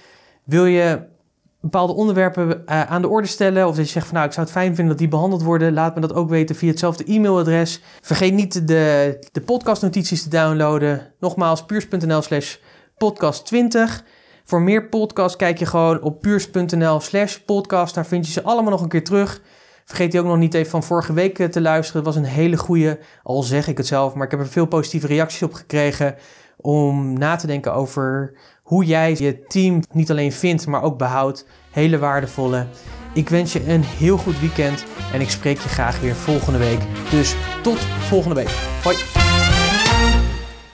Wil 0.48 0.66
je 0.66 1.00
bepaalde 1.60 1.92
onderwerpen 1.92 2.48
uh, 2.48 2.82
aan 2.82 3.02
de 3.02 3.08
orde 3.08 3.28
stellen. 3.28 3.66
Of 3.66 3.76
dat 3.76 3.86
je 3.86 3.92
zegt 3.92 4.06
van 4.06 4.14
nou, 4.14 4.26
ik 4.26 4.32
zou 4.32 4.46
het 4.46 4.54
fijn 4.54 4.74
vinden 4.74 4.88
dat 4.88 4.98
die 4.98 5.08
behandeld 5.08 5.42
worden. 5.42 5.72
Laat 5.72 5.94
me 5.94 6.00
dat 6.00 6.14
ook 6.14 6.28
weten 6.28 6.56
via 6.56 6.70
hetzelfde 6.70 7.04
e-mailadres. 7.04 7.82
Vergeet 8.00 8.34
niet 8.34 8.68
de, 8.68 9.18
de 9.32 9.40
podcastnotities 9.40 10.22
te 10.22 10.28
downloaden. 10.28 11.12
Nogmaals, 11.20 11.64
puurs.nl 11.64 12.22
slash 12.22 12.56
podcast 12.96 13.46
20. 13.46 14.04
Voor 14.44 14.62
meer 14.62 14.88
podcasts 14.88 15.36
kijk 15.36 15.58
je 15.58 15.66
gewoon 15.66 16.02
op 16.02 16.20
puurs.nl 16.20 17.00
slash 17.00 17.36
podcast. 17.36 17.94
Daar 17.94 18.06
vind 18.06 18.26
je 18.26 18.32
ze 18.32 18.42
allemaal 18.42 18.70
nog 18.70 18.82
een 18.82 18.88
keer 18.88 19.04
terug. 19.04 19.40
Vergeet 19.84 20.10
die 20.10 20.20
ook 20.20 20.26
nog 20.26 20.36
niet 20.36 20.54
even 20.54 20.70
van 20.70 20.82
vorige 20.82 21.12
week 21.12 21.38
eh, 21.38 21.46
te 21.46 21.60
luisteren. 21.60 22.04
Het 22.04 22.14
was 22.14 22.24
een 22.24 22.30
hele 22.30 22.56
goede, 22.56 22.98
al 23.22 23.42
zeg 23.42 23.68
ik 23.68 23.76
het 23.76 23.86
zelf, 23.86 24.14
maar 24.14 24.24
ik 24.24 24.30
heb 24.30 24.40
er 24.40 24.48
veel 24.48 24.66
positieve 24.66 25.06
reacties 25.06 25.42
op 25.42 25.52
gekregen. 25.52 26.16
Om 26.56 27.18
na 27.18 27.36
te 27.36 27.46
denken 27.46 27.74
over 27.74 28.32
hoe 28.68 28.84
jij 28.84 29.14
je 29.18 29.42
team 29.46 29.82
niet 29.92 30.10
alleen 30.10 30.32
vindt, 30.32 30.66
maar 30.66 30.82
ook 30.82 30.98
behoudt. 30.98 31.46
Hele 31.70 31.98
waardevolle. 31.98 32.66
Ik 33.14 33.28
wens 33.28 33.52
je 33.52 33.68
een 33.68 33.82
heel 33.82 34.16
goed 34.16 34.40
weekend 34.40 34.84
en 35.12 35.20
ik 35.20 35.30
spreek 35.30 35.58
je 35.58 35.68
graag 35.68 36.00
weer 36.00 36.14
volgende 36.14 36.58
week. 36.58 36.80
Dus 37.10 37.34
tot 37.62 37.78
volgende 37.78 38.34
week. 38.34 38.50
Hoi! 38.82 39.27